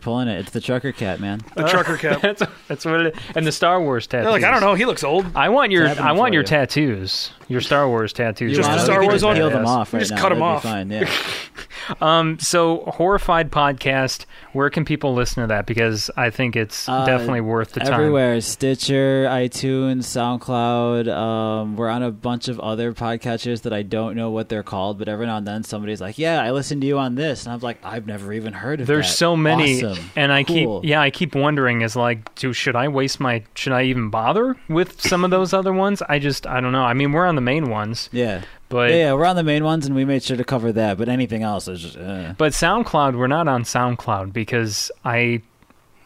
[0.00, 0.38] pulling it.
[0.40, 1.40] It's the trucker cat, man.
[1.56, 2.20] The trucker cap.
[2.22, 3.22] that's that's what it is.
[3.34, 4.24] And the Star Wars tattoos.
[4.24, 4.74] They're like, I don't know.
[4.74, 5.26] He looks old.
[5.36, 6.46] I want your It's I want for your you.
[6.48, 7.30] tattoos.
[7.48, 8.56] Your Star Wars tattoos.
[8.56, 9.68] Just the Star Wars can on- just peel them Yes.
[9.70, 10.20] off right Just now.
[10.20, 10.62] cut 'em That'd be off.
[10.62, 10.90] Fine.
[10.90, 11.10] Yeah.
[12.00, 14.24] Um, so horrified podcast.
[14.52, 15.66] Where can people listen to that?
[15.66, 17.92] Because I think it's Uh, definitely worth the time.
[17.94, 21.08] Everywhere, Stitcher, iTunes, SoundCloud.
[21.14, 24.98] Um, we're on a bunch of other podcatchers that I don't know what they're called,
[24.98, 27.52] but every now and then somebody's like, "Yeah, I listened to you on this," and
[27.52, 30.10] I'm like, "I've never even heard of There's that." so many, Awesome.
[30.16, 30.80] and I Cool.
[30.80, 34.10] keep yeah, I keep wondering is like, do should I waste my should I even
[34.10, 36.02] bother with some of those other ones?
[36.08, 36.82] I just I don't know.
[36.84, 38.42] I mean, we're on the main ones, Yeah.
[38.68, 40.98] But yeah, yeah, we're on the main ones, and we made sure to cover that.
[40.98, 42.34] But anything else is just, uh.
[42.36, 45.42] but SoundCloud we're not on SoundCloud because I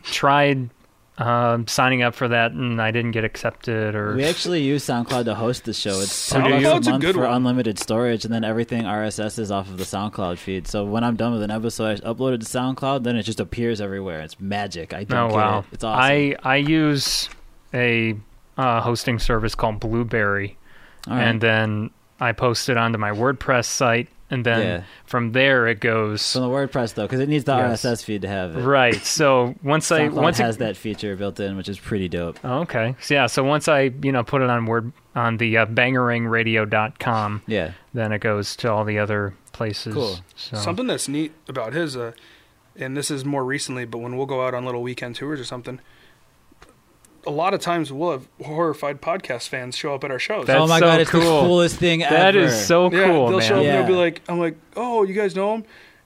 [0.05, 0.71] tried
[1.19, 5.27] um, signing up for that and I didn't get accepted or we actually use SoundCloud
[5.27, 6.01] to host the show.
[6.01, 7.33] It's ten SoundCloud's bucks a a month good for one.
[7.35, 10.67] unlimited storage, and then everything RSS is off of the SoundCloud feed.
[10.67, 13.41] So when I'm done with an episode, I upload it to SoundCloud, then it just
[13.41, 14.21] appears everywhere.
[14.21, 14.95] It's magic.
[14.95, 15.59] I don't Oh wow!
[15.61, 15.65] it.
[15.73, 16.01] It's awesome.
[16.03, 17.29] I I use
[17.75, 18.17] a
[18.57, 20.57] uh, hosting service called Blubrry,
[21.09, 21.23] All right.
[21.25, 21.91] and then
[22.23, 24.83] I post it onto my WordPress site, and then Yeah.
[25.05, 26.33] from there it goes.
[26.33, 27.85] From the WordPress though, because it needs the Yes.
[27.85, 28.61] RSS feed to have it.
[28.63, 28.95] Right.
[28.97, 32.39] So once I SoundCloud once it- has that feature built in, which is pretty dope.
[32.45, 32.95] Oh, okay.
[33.01, 33.27] So yeah.
[33.27, 37.73] So once I you know put it on word on the uh, bangerangradio.com, Yeah.
[37.95, 39.95] then it goes to all the other places.
[39.95, 40.19] Cool.
[40.37, 42.13] So Something that's neat about his, uh,
[42.77, 45.45] and this is more recently, but when we'll go out on little weekend tours or
[45.45, 45.81] something,
[47.27, 50.47] a lot of times we'll have horrified podcast fans show up at our shows.
[50.47, 52.47] That's oh my so god, it's the coolest thing that ever.
[52.47, 53.49] is so yeah, cool, they'll man.
[53.49, 55.65] show up and they'll be like, I'm like, oh, you guys know him?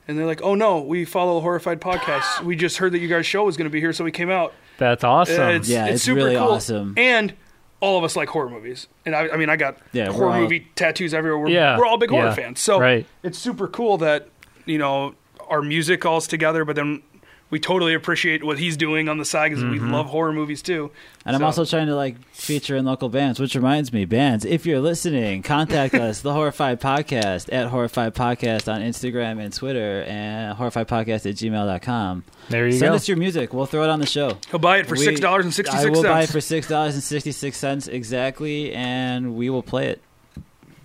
[0.09, 2.43] And they're like, oh no, we follow Horrified Podcast.
[2.45, 4.31] we just heard that you guys' show was going to be here, so we came
[4.31, 4.53] out.
[4.79, 5.41] That's awesome.
[5.41, 6.49] Uh, it's, Yeah, it's, it's super really cool.
[6.53, 6.95] awesome.
[6.97, 7.33] And
[7.81, 8.87] all of us like horror movies.
[9.05, 11.39] And I, I mean, I got Yeah, we're horror all- movie tattoos everywhere.
[11.41, 12.61] We're, Yeah, we're all big horror fans.
[12.61, 13.07] So right.
[13.23, 14.29] it's super cool that,
[14.65, 15.15] you know,
[15.49, 17.03] our music all's together, but then
[17.49, 19.93] we totally appreciate what he's doing on the side because we mm-hmm.
[19.93, 20.91] love horror movies too.
[21.25, 24.67] And I'm also trying to like feature in local bands, which reminds me, bands, if
[24.67, 30.59] you're listening, contact us, the Horrified Podcast at Horrified Podcast on Instagram and Twitter and
[30.59, 32.25] horrifiedpodcast at gmail.com.
[32.49, 32.97] there you Send go.
[32.97, 33.55] us your music.
[33.55, 34.39] We'll throw it on the show.
[34.51, 36.69] He'll buy it for We- six dollars and sixty I will buy it for six
[36.69, 40.03] dollars and sixty six cents exactly, and we will play it.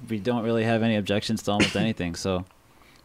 [0.09, 2.45] We don't really have any objections to almost anything, so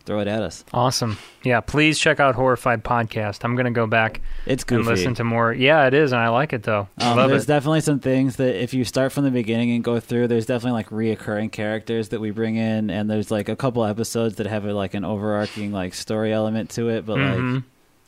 [0.06, 0.64] throw it at us.
[0.72, 1.18] Awesome.
[1.42, 3.44] Yeah, please check out Horrified Podcast.
[3.44, 5.52] I'm going to go back It's and listen to more.
[5.52, 6.88] Yeah, it is, and I like it though.
[6.98, 7.48] Um, love there's it.
[7.48, 10.72] definitely some things that if you start from the beginning and go through, there's definitely
[10.72, 14.64] like reoccurring characters that we bring in, and there's like a couple episodes that have
[14.64, 17.04] a, like an overarching like story element to it.
[17.04, 17.54] But Mhm.
[17.56, 17.62] like,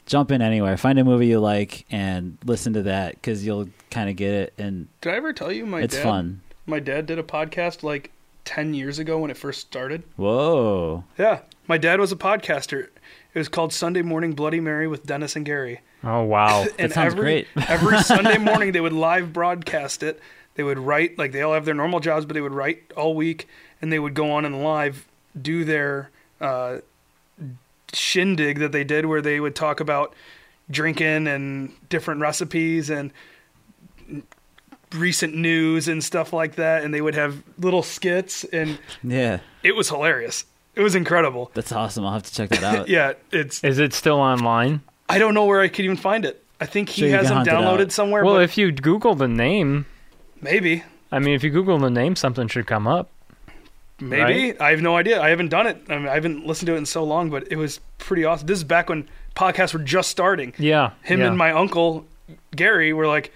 [0.07, 4.09] jump in anywhere, find a movie you like, and listen to that because you'll kind
[4.09, 6.03] of get it, and Did I ever tell you my it's dad?
[6.03, 6.41] fun.
[6.65, 8.11] My dad did a podcast like
[8.45, 10.03] ten years ago when it first started.
[10.17, 11.05] Whoa!
[11.19, 12.89] Yeah, my dad was a podcaster.
[13.35, 15.81] It was called Sunday Morning Bloody Mary with Dennis and Gary.
[16.03, 16.66] Oh wow.
[16.79, 17.47] and sounds every, great.
[17.69, 20.21] every Sunday morning they would live broadcast it.
[20.55, 23.14] They would write like they all have their normal jobs, but they would write all
[23.14, 23.47] week,
[23.81, 25.07] and they would go on and live
[25.41, 26.11] do their
[26.41, 26.79] uh,
[27.93, 30.14] shindig that they did, where they would talk about
[30.71, 33.12] drinking and different recipes and
[34.93, 36.83] recent news and stuff like that.
[36.83, 40.45] And they would have little skits, and Yeah, it was hilarious.
[40.79, 41.51] It was incredible.
[41.55, 42.07] that's awesome.
[42.07, 42.89] I'll have to check that out.
[42.97, 43.62] Yeah, it's.
[43.64, 44.81] Is it still online?
[45.09, 46.43] I don't know where I could even find it.
[46.61, 47.93] I think he Sure, you has can them hunt it downloaded out.
[47.93, 48.24] somewhere.
[48.24, 49.87] Well, but if you Google the name,
[50.41, 50.85] maybe.
[51.12, 53.11] I mean, if you Google the name, something should come up.
[54.01, 54.22] Maybe
[54.53, 54.61] right?
[54.61, 55.20] I have no idea.
[55.20, 55.83] I haven't done it.
[55.89, 58.47] I, mean, I haven't listened to it in so long, but it was pretty awesome.
[58.47, 60.55] This is back when podcasts were just starting.
[60.59, 60.93] Yeah.
[61.03, 61.26] Him yeah.
[61.26, 62.07] and my uncle
[62.55, 63.33] Gary were like,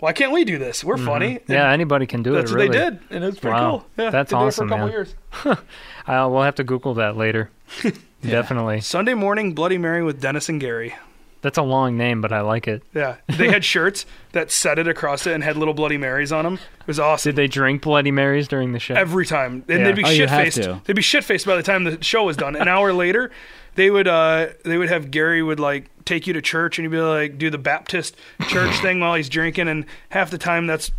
[0.00, 0.82] "Why can't we do this?
[0.82, 1.52] We're funny." And Mm-hmm.
[1.52, 2.38] Yeah, anybody can do it.
[2.38, 2.54] that's it.
[2.54, 2.76] what really.
[2.78, 3.70] they did, and it was pretty Wow.
[3.70, 3.86] cool.
[4.04, 5.54] Yeah, That's they did awesome, it for a couple man.
[5.54, 5.58] years.
[6.08, 7.50] Uh, we'll have to Google that later.
[8.22, 8.80] Definitely.
[8.80, 10.94] Sunday morning, Bloody Mary with Dennis and Gary.
[11.40, 12.82] That's a long name, but I like it.
[12.92, 16.44] Yeah, they had shirts that said it across it and had little Bloody Marys on
[16.44, 16.54] them.
[16.54, 17.28] It was awesome.
[17.30, 18.94] Did they drink Bloody Marys during the show?
[18.94, 19.84] every time, and Yeah.
[19.84, 20.62] they'd be Oh, you shit have faced.
[20.64, 20.80] to.
[20.84, 22.56] They'd be shit faced by the time the show was done.
[22.56, 23.30] An hour later,
[23.76, 26.90] they would uh they would have Gary would like take you to church and he'd
[26.90, 28.16] be like do the Baptist
[28.48, 30.90] church thing while he's drinking, and half the time that's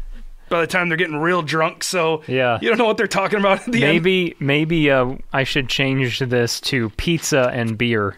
[0.50, 2.58] by the time they're getting real drunk, so Yeah.
[2.62, 3.94] you don't know what they're talking about at the end.
[3.94, 8.18] maybe maybe uh, I should change this to pizza and beer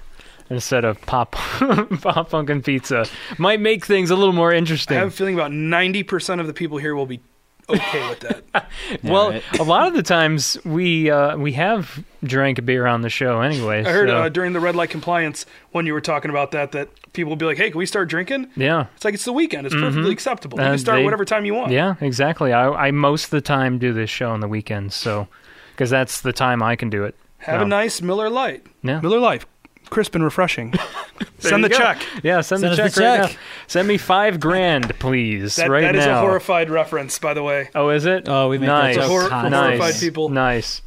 [0.50, 1.32] instead of pop
[2.02, 3.06] pop pumpkin pizza.
[3.38, 4.98] Might make things a little more interesting.
[4.98, 7.22] I have a feeling about ninety percent of the people here will be
[7.70, 8.68] okay with that.
[9.04, 9.60] well, right.
[9.60, 13.84] a lot of the times we uh, we have drank beer on the show anyway.
[13.86, 16.72] I heard so- uh, during the red light compliance when you were talking about that
[16.74, 18.88] that people will be like, "Hey, can we start drinking?" yeah.
[18.96, 19.66] It's like it's the weekend.
[19.66, 20.58] It's perfectly acceptable.
[20.60, 21.72] You Uh, can start they- whatever time you want.
[21.72, 22.54] Yeah, exactly.
[22.54, 25.28] I, I most of the time do this show on the weekends, so
[25.74, 27.16] because that's the time I can do it.
[27.40, 28.66] Have So, a nice Miller Lite.
[28.84, 29.00] Yeah.
[29.02, 29.46] Miller Lite,
[29.92, 30.74] crisp and refreshing.
[31.38, 31.78] Send the go.
[31.78, 32.02] check.
[32.24, 33.32] Yeah, send, Send the check the right check.
[33.32, 33.38] now.
[33.68, 36.18] Send me five grand, please, That, right that is now.
[36.20, 37.70] a horrified reference, by the way.
[37.76, 38.28] Oh, is it?
[38.28, 38.96] Oh, we make that nice.
[38.96, 39.78] joke Hor- nice.
[39.78, 40.30] horrified people.
[40.30, 40.82] Nice.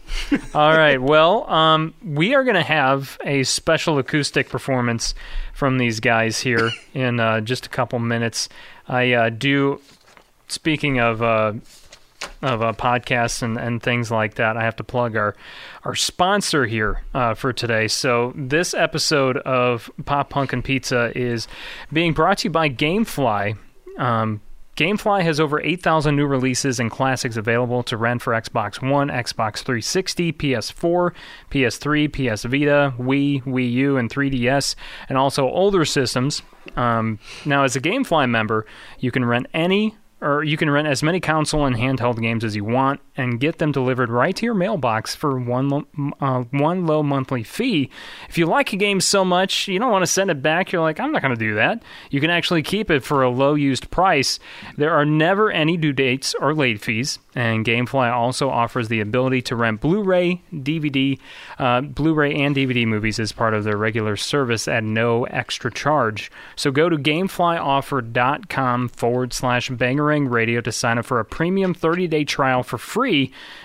[0.55, 1.01] All right.
[1.01, 5.15] Well, um, we are going to have a special acoustic performance
[5.53, 8.49] from these guys here in uh, just a couple minutes.
[8.89, 9.81] I uh, do.
[10.49, 11.55] Speaking of uh,
[12.43, 15.35] of uh, podcasts and, and things like that, I have to plug our
[15.85, 17.89] our sponsor here uh, for today.
[17.89, 21.47] So this episode of Pop Punk and Pizza is
[21.93, 23.57] being brought to you by GameFly.
[23.99, 24.41] Um,
[24.77, 29.59] GameFly has over 8,000 new releases and classics available to rent for Xbox One, Xbox
[29.59, 31.13] 360, PS4,
[31.51, 34.75] PS3, PS Vita, Wii, Wii U, and 3DS,
[35.09, 36.43] and also older systems.
[36.77, 38.67] Um, now, as a GameFly member,
[38.99, 42.57] you can rent any or you can rent as many console and handheld games as
[42.57, 45.87] you want and get them delivered right to your mailbox for one lo-
[46.21, 47.91] uh, one low monthly fee.
[48.29, 50.73] If you like a game so much, you don't want to send it back.
[50.73, 51.83] You're like, I'm not going to do that.
[52.11, 54.39] You can actually keep it for a low used price.
[54.77, 59.43] There are never any due dates or late fees, and GameFly also offers the ability
[59.43, 61.19] to rent Blu-ray, DVD,
[61.59, 66.31] uh, Blu-ray and DVD movies as part of their regular service at no extra charge.
[66.57, 72.25] So go to GameFlyOffer.com forward slash Bangerang Radio to sign up for a premium 30-day
[72.25, 73.04] trial for free,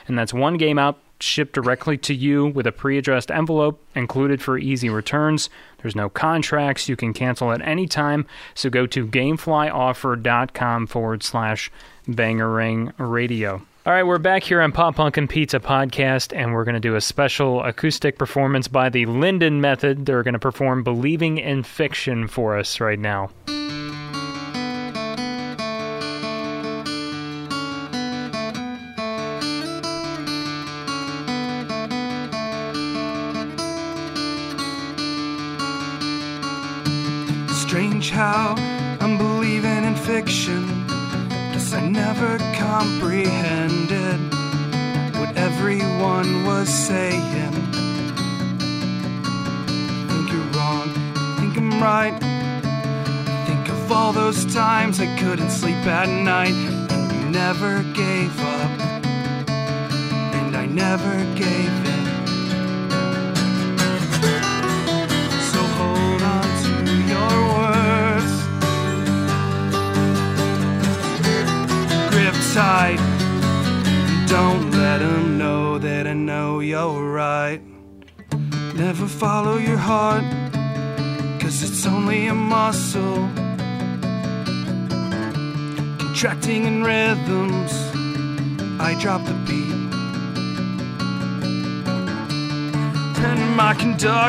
[0.08, 4.58] and that's one game out shipped directly to you with a pre-addressed envelope included for
[4.58, 5.50] easy returns.
[5.82, 6.88] There's no contracts.
[6.88, 8.26] You can cancel at any time.
[8.56, 11.72] So go to GameFlyOffer.com forward slash
[12.08, 13.62] Bangerang Radio.
[13.86, 16.80] All right, we're back here on Pop Punk and Pizza podcast, and we're going to
[16.80, 20.06] do a special acoustic performance by the Linden Method.
[20.06, 23.32] They're going to perform Believing in Fiction for us right now.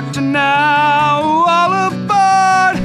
[0.01, 2.76] Conductor now, all aboard.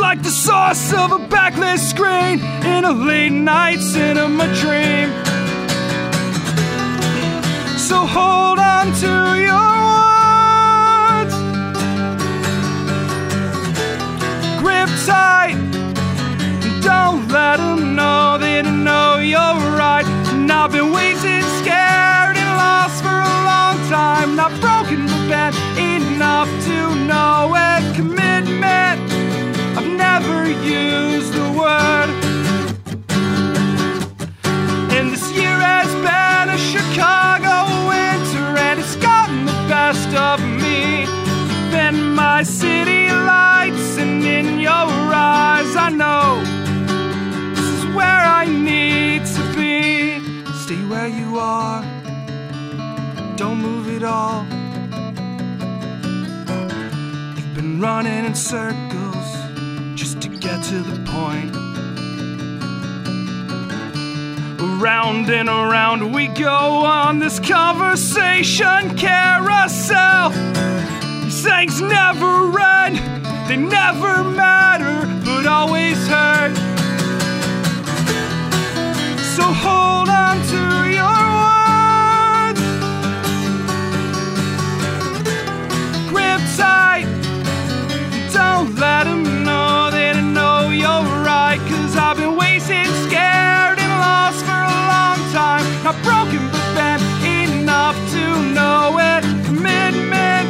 [0.00, 5.08] Like the source of a backlit screen in a late night cinema dream.
[7.78, 9.12] So hold on to
[9.48, 11.34] your words.
[14.60, 15.56] Grip tight.
[16.82, 19.38] Don't let them know they know you're
[19.82, 20.06] right.
[20.32, 23.47] And I've been waiting, scared, and lost for a
[23.92, 27.94] I'm not broken but bent enough to know it.
[27.96, 29.00] Commitment,
[29.76, 32.10] I've never used the word.
[34.96, 37.56] And this year has been a Chicago
[37.88, 41.06] winter, and it's gotten the best of me.
[41.70, 46.07] Been my city lights, and in your eyes, I know.
[53.38, 54.42] don't move at all.
[57.36, 59.28] You've been running in circles
[59.94, 61.54] just to get to the point.
[64.60, 70.30] Around and around we go on this conversation carousel.
[71.22, 72.96] These things never end,
[73.48, 76.56] they never matter, but always hurt.
[79.36, 81.27] So hold on to your
[86.58, 87.06] Tight.
[88.32, 91.60] Don't let them know they don't know you're right.
[91.70, 95.64] Cause I've been wasting, scared, and lost for a long time.
[95.84, 98.24] Not broken, but bent enough to
[98.56, 99.22] know it.
[99.46, 100.48] Commitment,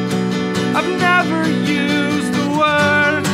[0.76, 3.24] I've never used the word.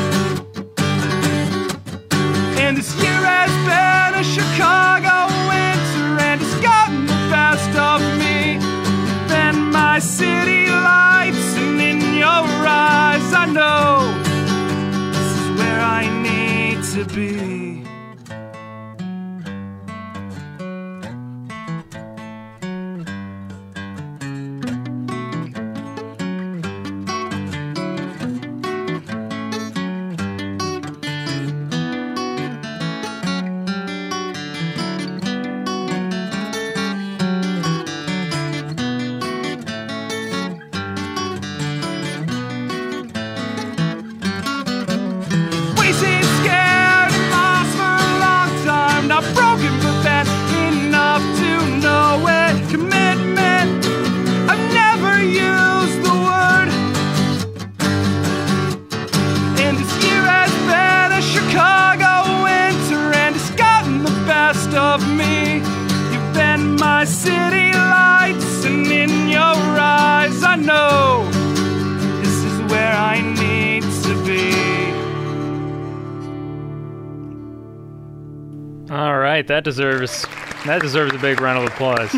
[2.58, 5.16] And this year has been a Chicago
[5.46, 8.58] winter, and it's gotten the best of me.
[9.28, 10.63] Been my city
[12.64, 13.98] eyes, I know
[15.12, 17.63] this is where I need to be.
[79.64, 80.26] That deserves
[80.66, 82.14] that deserves a big round of applause.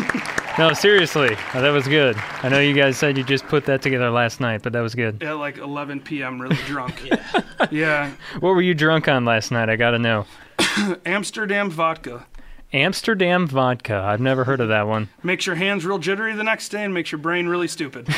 [0.57, 2.15] no, seriously, uh, that was good.
[2.43, 4.95] I know you guys said you just put that together last night, but that was
[4.95, 5.21] good.
[5.23, 7.09] At like 11 p.m., really drunk.
[7.71, 8.11] yeah.
[8.39, 9.69] What were you drunk on last night?
[9.69, 10.25] I got to know.
[11.05, 12.25] Amsterdam vodka.
[12.73, 13.95] Amsterdam vodka.
[13.95, 15.09] I've never heard of that one.
[15.23, 18.07] Makes your hands real jittery the next day and makes your brain really stupid.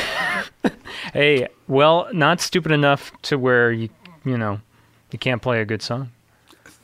[1.14, 3.88] Hey, well, not stupid enough to where you
[4.24, 4.60] you know
[5.10, 6.10] you can't play a good song.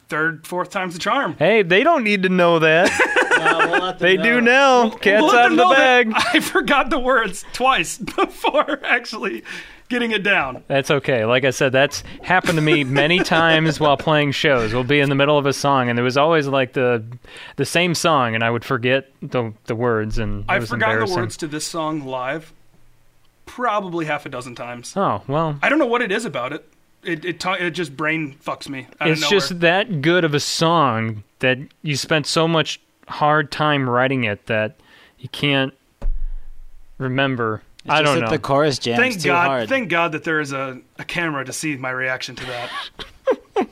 [0.08, 1.34] Third, fourth time's the charm.
[1.36, 3.96] Hey, they don't need to know that.
[3.98, 4.90] they do now.
[4.90, 6.12] Cat's We'll out of the bag.
[6.14, 9.42] I forgot the words twice before actually
[9.88, 10.62] getting it down.
[10.68, 11.24] That's okay.
[11.24, 14.72] Like I said, that's happened to me many times while playing shows.
[14.72, 17.04] We'll be in the middle of a song, and there was always like the
[17.56, 21.04] the same song, and I would forget the the words, and it I've was forgotten
[21.04, 22.52] the words to this song live
[23.44, 24.92] probably half a dozen times.
[24.96, 26.64] Oh well, I don't know what it is about it.
[27.06, 28.86] It it, ta- it just brain fucks me.
[29.00, 33.52] Out it's of just that good of a song that you spent so much hard
[33.52, 34.76] time writing it that
[35.18, 35.72] you can't
[36.98, 37.62] remember.
[37.84, 38.30] It's I don't that know.
[38.30, 39.46] The chorus jams Thank too God!
[39.46, 39.68] hard.
[39.68, 42.70] Thank God that there is a, a camera to see my reaction to that.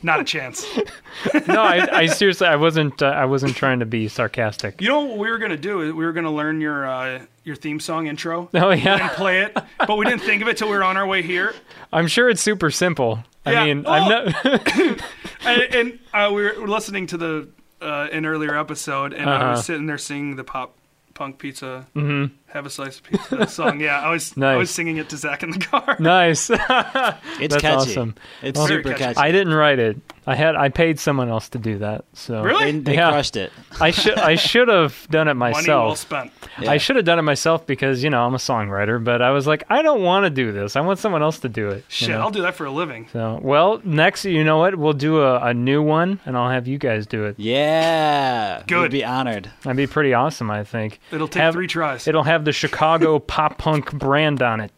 [0.01, 0.65] Not a chance.
[1.47, 3.01] no, I, I seriously, I wasn't.
[3.01, 4.81] Uh, I wasn't trying to be sarcastic.
[4.81, 5.77] You know what we were gonna do?
[5.77, 8.49] We were gonna learn your uh, your theme song intro.
[8.53, 9.07] Oh, yeah.
[9.07, 11.21] and play it, but we didn't think of it till we were on our way
[11.21, 11.53] here.
[11.93, 13.23] I'm sure it's super simple.
[13.45, 13.61] Yeah.
[13.61, 13.91] I mean, Oh.
[13.91, 14.45] I'm not.
[15.45, 17.47] and, and uh, we were listening to the
[17.81, 19.51] uh, an earlier episode, and I Uh-huh.
[19.51, 20.75] was sitting there singing the pop
[21.13, 21.85] punk pizza.
[21.95, 22.31] Mhm.
[22.55, 23.81] Have a slice of pizza that song.
[23.81, 25.97] Yeah, I was I was singing it to Zach in the car.
[25.99, 26.49] Nice.
[26.49, 27.91] It's That's catchy.
[27.91, 28.15] awesome.
[28.41, 29.17] It's Well, super catchy.
[29.17, 29.97] I didn't write it.
[30.27, 32.05] I had I paid someone else to do that.
[32.13, 32.71] So Really?
[32.71, 33.09] They, they Yeah.
[33.11, 33.51] crushed it.
[33.81, 35.57] I should I should have done it myself.
[35.57, 35.85] Money myself.
[35.87, 36.31] well spent.
[36.61, 36.71] Yeah.
[36.71, 39.45] I should have done it myself because you know I'm a songwriter, but I was
[39.45, 40.77] like I don't want to do this.
[40.77, 41.75] I want someone else to do it.
[41.77, 42.21] you Shit, know?
[42.21, 43.09] I'll do that for a living.
[43.11, 44.75] So well, next you know what?
[44.77, 47.35] We'll do a, a new one, and I'll have you guys do it.
[47.37, 48.63] Yeah.
[48.65, 48.81] Good.
[48.83, 49.51] We'd be honored.
[49.63, 50.49] That'd be pretty awesome.
[50.49, 52.07] I think It'll take Have- three tries.
[52.07, 54.71] It'll have the Chicago pop punk brand on it.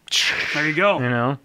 [0.53, 0.99] There you go.
[0.99, 1.37] you know,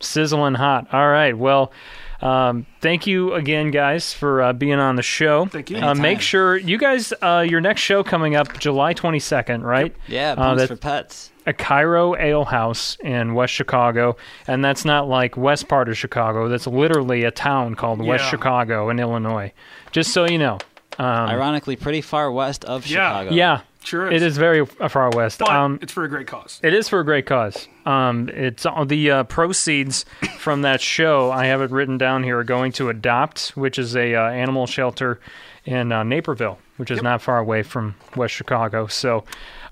[0.00, 0.86] sizzling hot.
[0.92, 1.36] All right.
[1.36, 1.72] Well,
[2.20, 5.46] um, thank you again, guys, for uh, being on the show.
[5.46, 5.78] Thank you.
[5.78, 9.94] Uh, make sure you guys, uh, your next show coming up July 22nd, right?
[10.06, 11.30] Yeah, Uh, for pets.
[11.44, 14.16] A Cairo Ale House in West Chicago,
[14.46, 16.48] and that's not like west part of Chicago.
[16.48, 19.52] That's literally a town called West Chicago in Illinois.
[19.90, 20.58] Just so you know.
[21.00, 23.08] Um, Ironically, pretty far west of Yeah.
[23.22, 23.34] Chicago.
[23.34, 25.38] yeah, Sure it is very uh, far west.
[25.40, 26.60] But Um, it's for a great cause.
[26.62, 27.68] It is for a great cause.
[27.84, 30.04] Um, it's all the uh, proceeds
[30.38, 31.30] from that show.
[31.30, 32.38] I have it written down here.
[32.38, 35.20] Are going to Adopt, which is a uh, animal shelter
[35.64, 37.04] in uh, Naperville, which is Yep.
[37.04, 38.86] not far away from West Chicago.
[38.86, 39.24] So,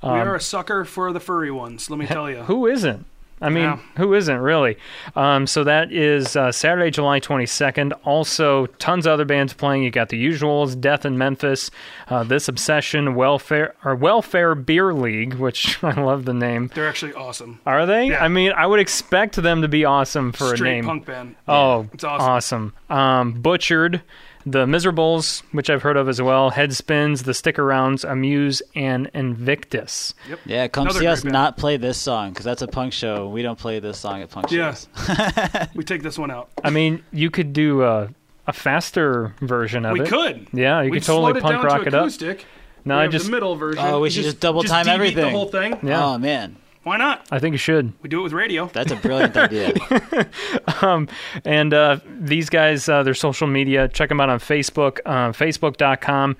[0.03, 1.89] we um, are a sucker for the furry ones.
[1.91, 2.43] Let me tell you.
[2.45, 3.07] who isn't?
[3.41, 3.79] I mean, Yeah.
[3.97, 4.77] who isn't really?
[5.17, 7.93] Um, so that is uh, Saturday, July 22nd.
[8.05, 9.83] Also, tons of other bands playing.
[9.83, 11.71] You got the usuals, Death in Memphis,
[12.09, 16.71] uh, This Obsession, Welfare or Welfare Beer League, which I love the name.
[16.75, 17.61] They're actually awesome.
[17.65, 18.09] Are they?
[18.11, 18.25] Yeah.
[18.25, 20.85] I mean, I would expect them to be awesome for Straight a name.
[20.85, 21.35] punk band.
[21.49, 22.29] Oh, It's awesome.
[22.31, 22.73] awesome.
[22.91, 24.03] Um, Butchered,
[24.47, 30.15] The Miserables, which I've heard of as well, Headspins, The Stick Arounds, Amuse, and Invictus.
[30.29, 30.39] Yep.
[30.47, 31.33] Yeah, come Another see us band.
[31.35, 33.29] not play this song because that's a punk show.
[33.29, 34.75] We don't play this song at punk Yeah.
[34.75, 35.69] shows.
[35.75, 36.49] We take this one out.
[36.65, 38.09] I mean, you could do a,
[38.47, 40.03] a faster version of We it.
[40.05, 40.49] We could.
[40.53, 42.11] Yeah, you We'd could totally slowed it punk down rock to it up.
[42.87, 43.85] No, we I have just the middle version.
[43.85, 45.25] Oh, we should just double time debeat everything.
[45.25, 45.79] The whole thing.
[45.83, 46.03] Yeah.
[46.05, 47.27] Oh man, Why not?
[47.31, 47.93] I think you should.
[48.03, 48.65] We do it with radio.
[48.67, 49.75] that's a brilliant idea.
[51.45, 56.37] And uh, these guys, uh, their social media, check them out on Facebook, uh, facebook.com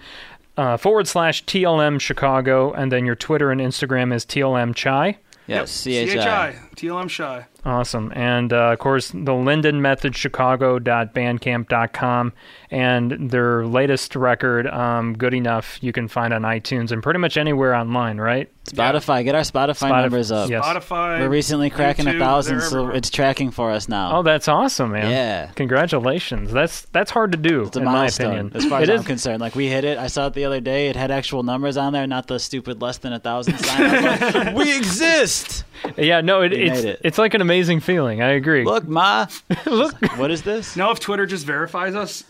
[0.57, 2.73] uh, forward slash TLM Chicago.
[2.73, 5.19] And then your Twitter and Instagram is TLM Chai.
[5.47, 6.07] Yes, CHI.
[6.07, 6.55] CHI.
[6.77, 7.45] TLM Shy.
[7.65, 8.13] Awesome.
[8.15, 12.33] And uh, of course, the Linden Method Chicago.bandcamp.com
[12.71, 17.37] and their latest record, um, Good Enough, you can find on iTunes and pretty much
[17.37, 18.49] anywhere online, right?
[18.67, 20.49] Spotify, get our Spotify Spotif- numbers up.
[20.51, 20.65] yes.
[20.65, 21.19] Spotify.
[21.21, 24.19] We're recently cracking a thousand, so it's tracking for us now.
[24.19, 25.11] Oh, that's awesome, man.
[25.11, 25.51] Yeah.
[25.57, 26.53] Congratulations.
[26.53, 28.53] That's that's hard to do, It's a in my milestone, opinion.
[28.55, 29.41] as far as It I'm concerned.
[29.41, 29.99] Like we hit it.
[29.99, 30.89] I saw it the other day.
[30.89, 33.83] It had actual numbers on there, not the stupid less than a thousand sign.
[33.83, 35.65] I like, we exist.
[35.97, 37.01] Yeah, no, it, it's it.
[37.03, 38.23] it's like an amazing feeling.
[38.23, 38.65] I agree.
[38.65, 39.27] Look, ma.
[39.67, 39.95] Look.
[40.17, 40.77] What is this?
[40.77, 42.25] Now, if Twitter just verifies us,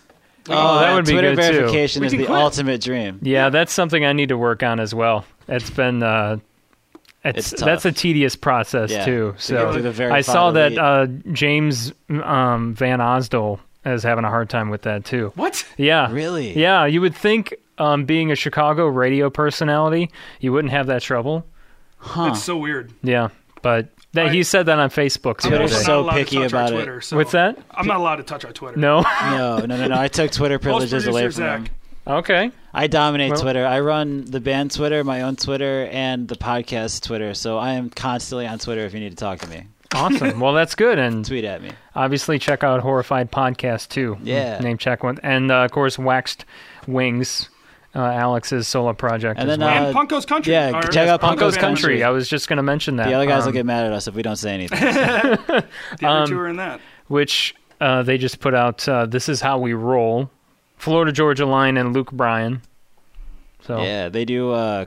[0.48, 1.52] Oh, that uh, would be Twitter good, too.
[1.58, 2.30] verification We is the quit.
[2.30, 3.18] ultimate dream.
[3.20, 5.26] Yeah, that's something I need to work on as well.
[5.50, 6.38] It's been uh,
[7.24, 9.34] it's, It's that's a tedious process Yeah, too.
[9.36, 11.92] So get through the verified I saw that uh, James
[12.22, 15.32] um, Van Osdol is having a hard time with that too.
[15.34, 15.66] what?
[15.76, 16.58] Yeah, Really?
[16.58, 21.46] Yeah, you would think um, being a Chicago radio personality, you wouldn't have that trouble.
[21.98, 22.26] Huh.
[22.28, 22.92] That's so weird.
[23.02, 23.28] Yeah,
[23.62, 25.42] but that, I- he said that on Facebook.
[25.42, 25.78] the I'm other also day.
[25.80, 26.76] not so allowed picky to about our it.
[26.76, 27.58] Twitter, so What's that?
[27.70, 28.78] I'm not allowed to touch our Twitter.
[28.78, 29.00] No.
[29.02, 29.98] No, no, no, no.
[30.00, 31.64] I took Twitter privileges away from Zach.
[31.64, 31.74] them.
[32.18, 32.50] okay.
[32.72, 33.66] I dominate Well- Twitter.
[33.66, 37.34] I run the band Twitter, my own Twitter, and the podcast Twitter.
[37.34, 39.64] So I am constantly on Twitter if you need to talk to me.
[39.92, 40.38] Awesome.
[40.38, 40.98] Well, that's good.
[41.00, 41.70] And Tweet at me.
[41.96, 44.18] obviously check out Horrified Podcast too.
[44.22, 44.58] Yeah.
[44.60, 46.44] Name check one, and uh, of course Waxed
[46.86, 47.48] Wings,
[47.96, 49.40] uh, Alex's solo project.
[49.40, 49.84] And as then, well.
[49.84, 50.52] uh, And Punko's Country.
[50.52, 51.82] yeah, Our- check out Punko's Punko's Country.
[51.94, 52.04] Country.
[52.04, 53.08] I was just going to mention that.
[53.08, 54.78] The other guys will um, get mad at us if we don't say anything.
[54.80, 56.80] The other um, two are in that.
[57.08, 58.88] which uh, they just put out.
[58.88, 60.30] Uh, this is how we roll.
[60.80, 62.62] Florida Georgia Line and Luke Bryan.
[63.62, 64.86] So Yeah, they do uh,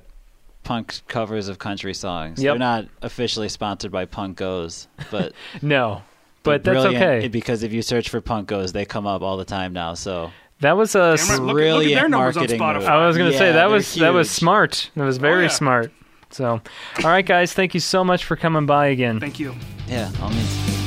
[0.63, 2.41] punk covers of country songs.
[2.41, 2.51] Yep.
[2.53, 6.01] They're not officially sponsored by Punk Goes, but no,
[6.41, 7.27] but that's okay.
[7.27, 9.93] because if you search for Punk Goes, they come up all the time now.
[9.93, 10.31] So
[10.61, 11.15] that was a.
[11.15, 12.85] Damn right, look, at- look at brilliant their numbers on marketing move.
[12.85, 14.89] I was going to Yeah, say that they're was that was smart.
[14.95, 15.49] That was very yeah.
[15.49, 15.91] smart.
[16.31, 16.47] So,
[17.03, 19.19] all right, guys, thank you so much for coming by again.
[19.19, 19.53] Thank you.
[19.87, 20.82] yeah, all means.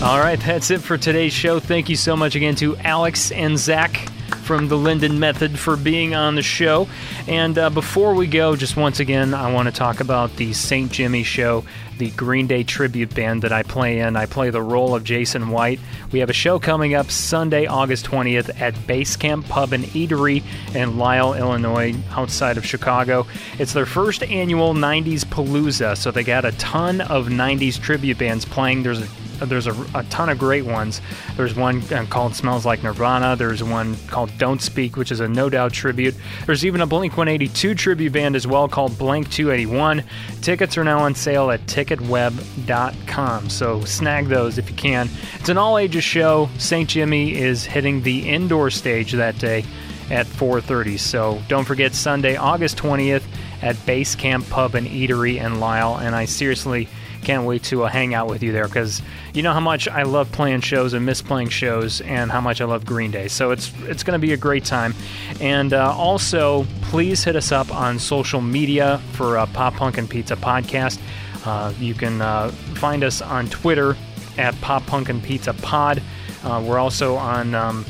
[0.00, 1.58] All right, that's it for today's show.
[1.58, 4.08] Thank you so much again to Alex and Zach
[4.44, 6.88] from the Linden Method for being on the show.
[7.26, 10.92] And uh, before we go, just once again, I want to talk about the St.
[10.92, 11.64] Jimmy show,
[11.98, 14.14] the Green Day tribute band that I play in.
[14.14, 15.80] I play the role of Jason White.
[16.12, 20.44] We have a show coming up Sunday, August 20th at Base Camp Pub and Eatery
[20.76, 23.26] in Lisle, Illinois, outside of Chicago.
[23.58, 28.44] It's their first annual 90s Palooza, so they got a ton of 90s tribute bands
[28.44, 28.84] playing.
[28.84, 29.08] There's a
[29.40, 31.00] there's a, a ton of great ones.
[31.36, 33.36] There's one uh, called Smells Like Nirvana.
[33.36, 36.14] There's one called Don't Speak, which is a No Doubt tribute.
[36.46, 40.02] There's even a Blink 182 tribute band as well called Blank 281.
[40.40, 45.08] Tickets are now on sale at ticketweb.com, so snag those if you can.
[45.34, 46.48] It's an all ages show.
[46.58, 46.88] St.
[46.88, 49.64] Jimmy is hitting the indoor stage that day
[50.10, 50.98] at 4:30.
[50.98, 53.22] So don't forget Sunday, August 20th
[53.62, 55.96] at Base Camp Pub and Eatery in Lisle.
[55.96, 56.88] And I seriously
[57.22, 59.02] can't wait to uh, hang out with you there because
[59.34, 62.60] you know how much I love playing shows and miss playing shows, and how much
[62.60, 63.28] I love Green Day.
[63.28, 64.94] So it's it's going to be a great time.
[65.40, 70.08] And uh, also, please hit us up on social media for uh, Pop Punk and
[70.08, 70.98] Pizza Podcast.
[71.44, 73.96] Uh, you can uh, find us on Twitter
[74.36, 76.02] at Pop Punk and Pizza Pod.
[76.44, 77.54] We're also on.
[77.54, 77.84] Um,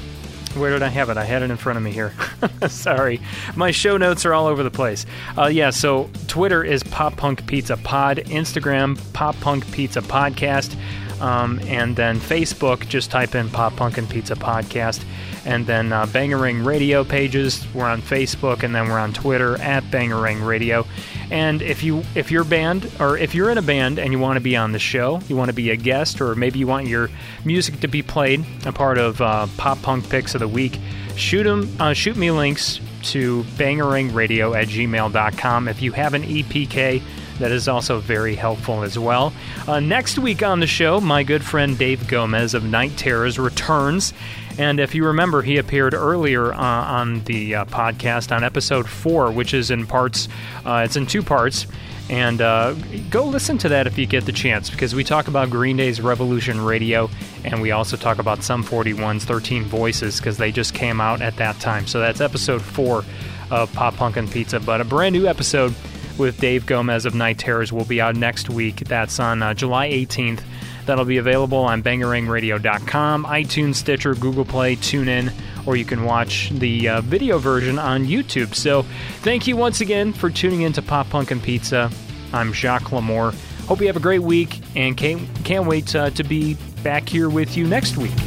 [0.57, 1.17] where did I have it?
[1.17, 2.13] I had it in front of me here.
[2.69, 3.21] Sorry.
[3.57, 5.07] My show notes are all over the place.
[5.37, 10.77] Uh, yeah, so Twitter is Pop Punk Pizza Pod, Instagram, Pop Punk Pizza Podcast,
[11.21, 15.05] um, and then Facebook, just type in Pop Punk and Pizza Podcast.
[15.45, 19.83] And then uh, Bangerang Radio pages, we're on Facebook, and then we're on Twitter at
[19.85, 20.87] Bangerang Radio.
[21.31, 24.37] And if you if your band or if you're in a band and you want
[24.37, 26.87] to be on the show, you want to be a guest, or maybe you want
[26.87, 27.11] your
[27.45, 30.79] music to be played, a part of uh, Pop Punk Picks of the Week,
[31.17, 35.69] shoot 'em, uh, shoot me links to bangerangradio at gmail.com.
[35.69, 37.03] If you have an EPK,
[37.39, 39.33] That is also very helpful as well.
[39.69, 44.13] Uh, next week on the show, my good friend Dave Gomez of Night Terrors returns.
[44.59, 49.31] And if you remember, he appeared earlier uh, on the uh, podcast on episode four,
[49.31, 50.29] which is in parts,
[50.67, 51.67] uh, it's in two parts.
[52.11, 52.73] And uh,
[53.11, 56.01] go listen to that if you get the chance, because we talk about Green Day's
[56.01, 57.11] Revolution Radio,
[57.45, 61.37] and we also talk about Sum 41's 13 Voices, because they just came out at
[61.37, 61.87] that time.
[61.87, 63.05] So that's episode four
[63.51, 64.59] of Pop Punk and Pizza.
[64.59, 65.75] But a brand new episode
[66.17, 68.77] with Dave Gomez of Night Terrors will be out next week.
[68.77, 70.43] That's on uh, July 18th.
[70.89, 75.31] That'll be available on bangerangradio.com, iTunes, Stitcher, Google Play, TuneIn,
[75.67, 78.55] or you can watch the uh, video version on YouTube.
[78.55, 78.85] So
[79.21, 81.91] thank you once again for tuning in to Pop Punk and Pizza.
[82.33, 83.35] I'm Jacques Lamour.
[83.67, 87.29] Hope you have a great week and can't, can't wait uh, to be back here
[87.29, 88.19] with you next week.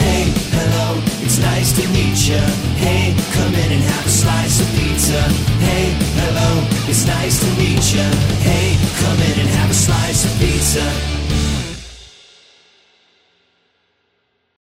[0.00, 2.40] Hey, hello, it's nice to meet ya.
[2.80, 5.20] Hey, come in and have a slice of pizza.
[5.60, 8.08] Hey, hello, it's nice to meet ya.
[8.40, 11.19] Hey, come in and have a slice of pizza.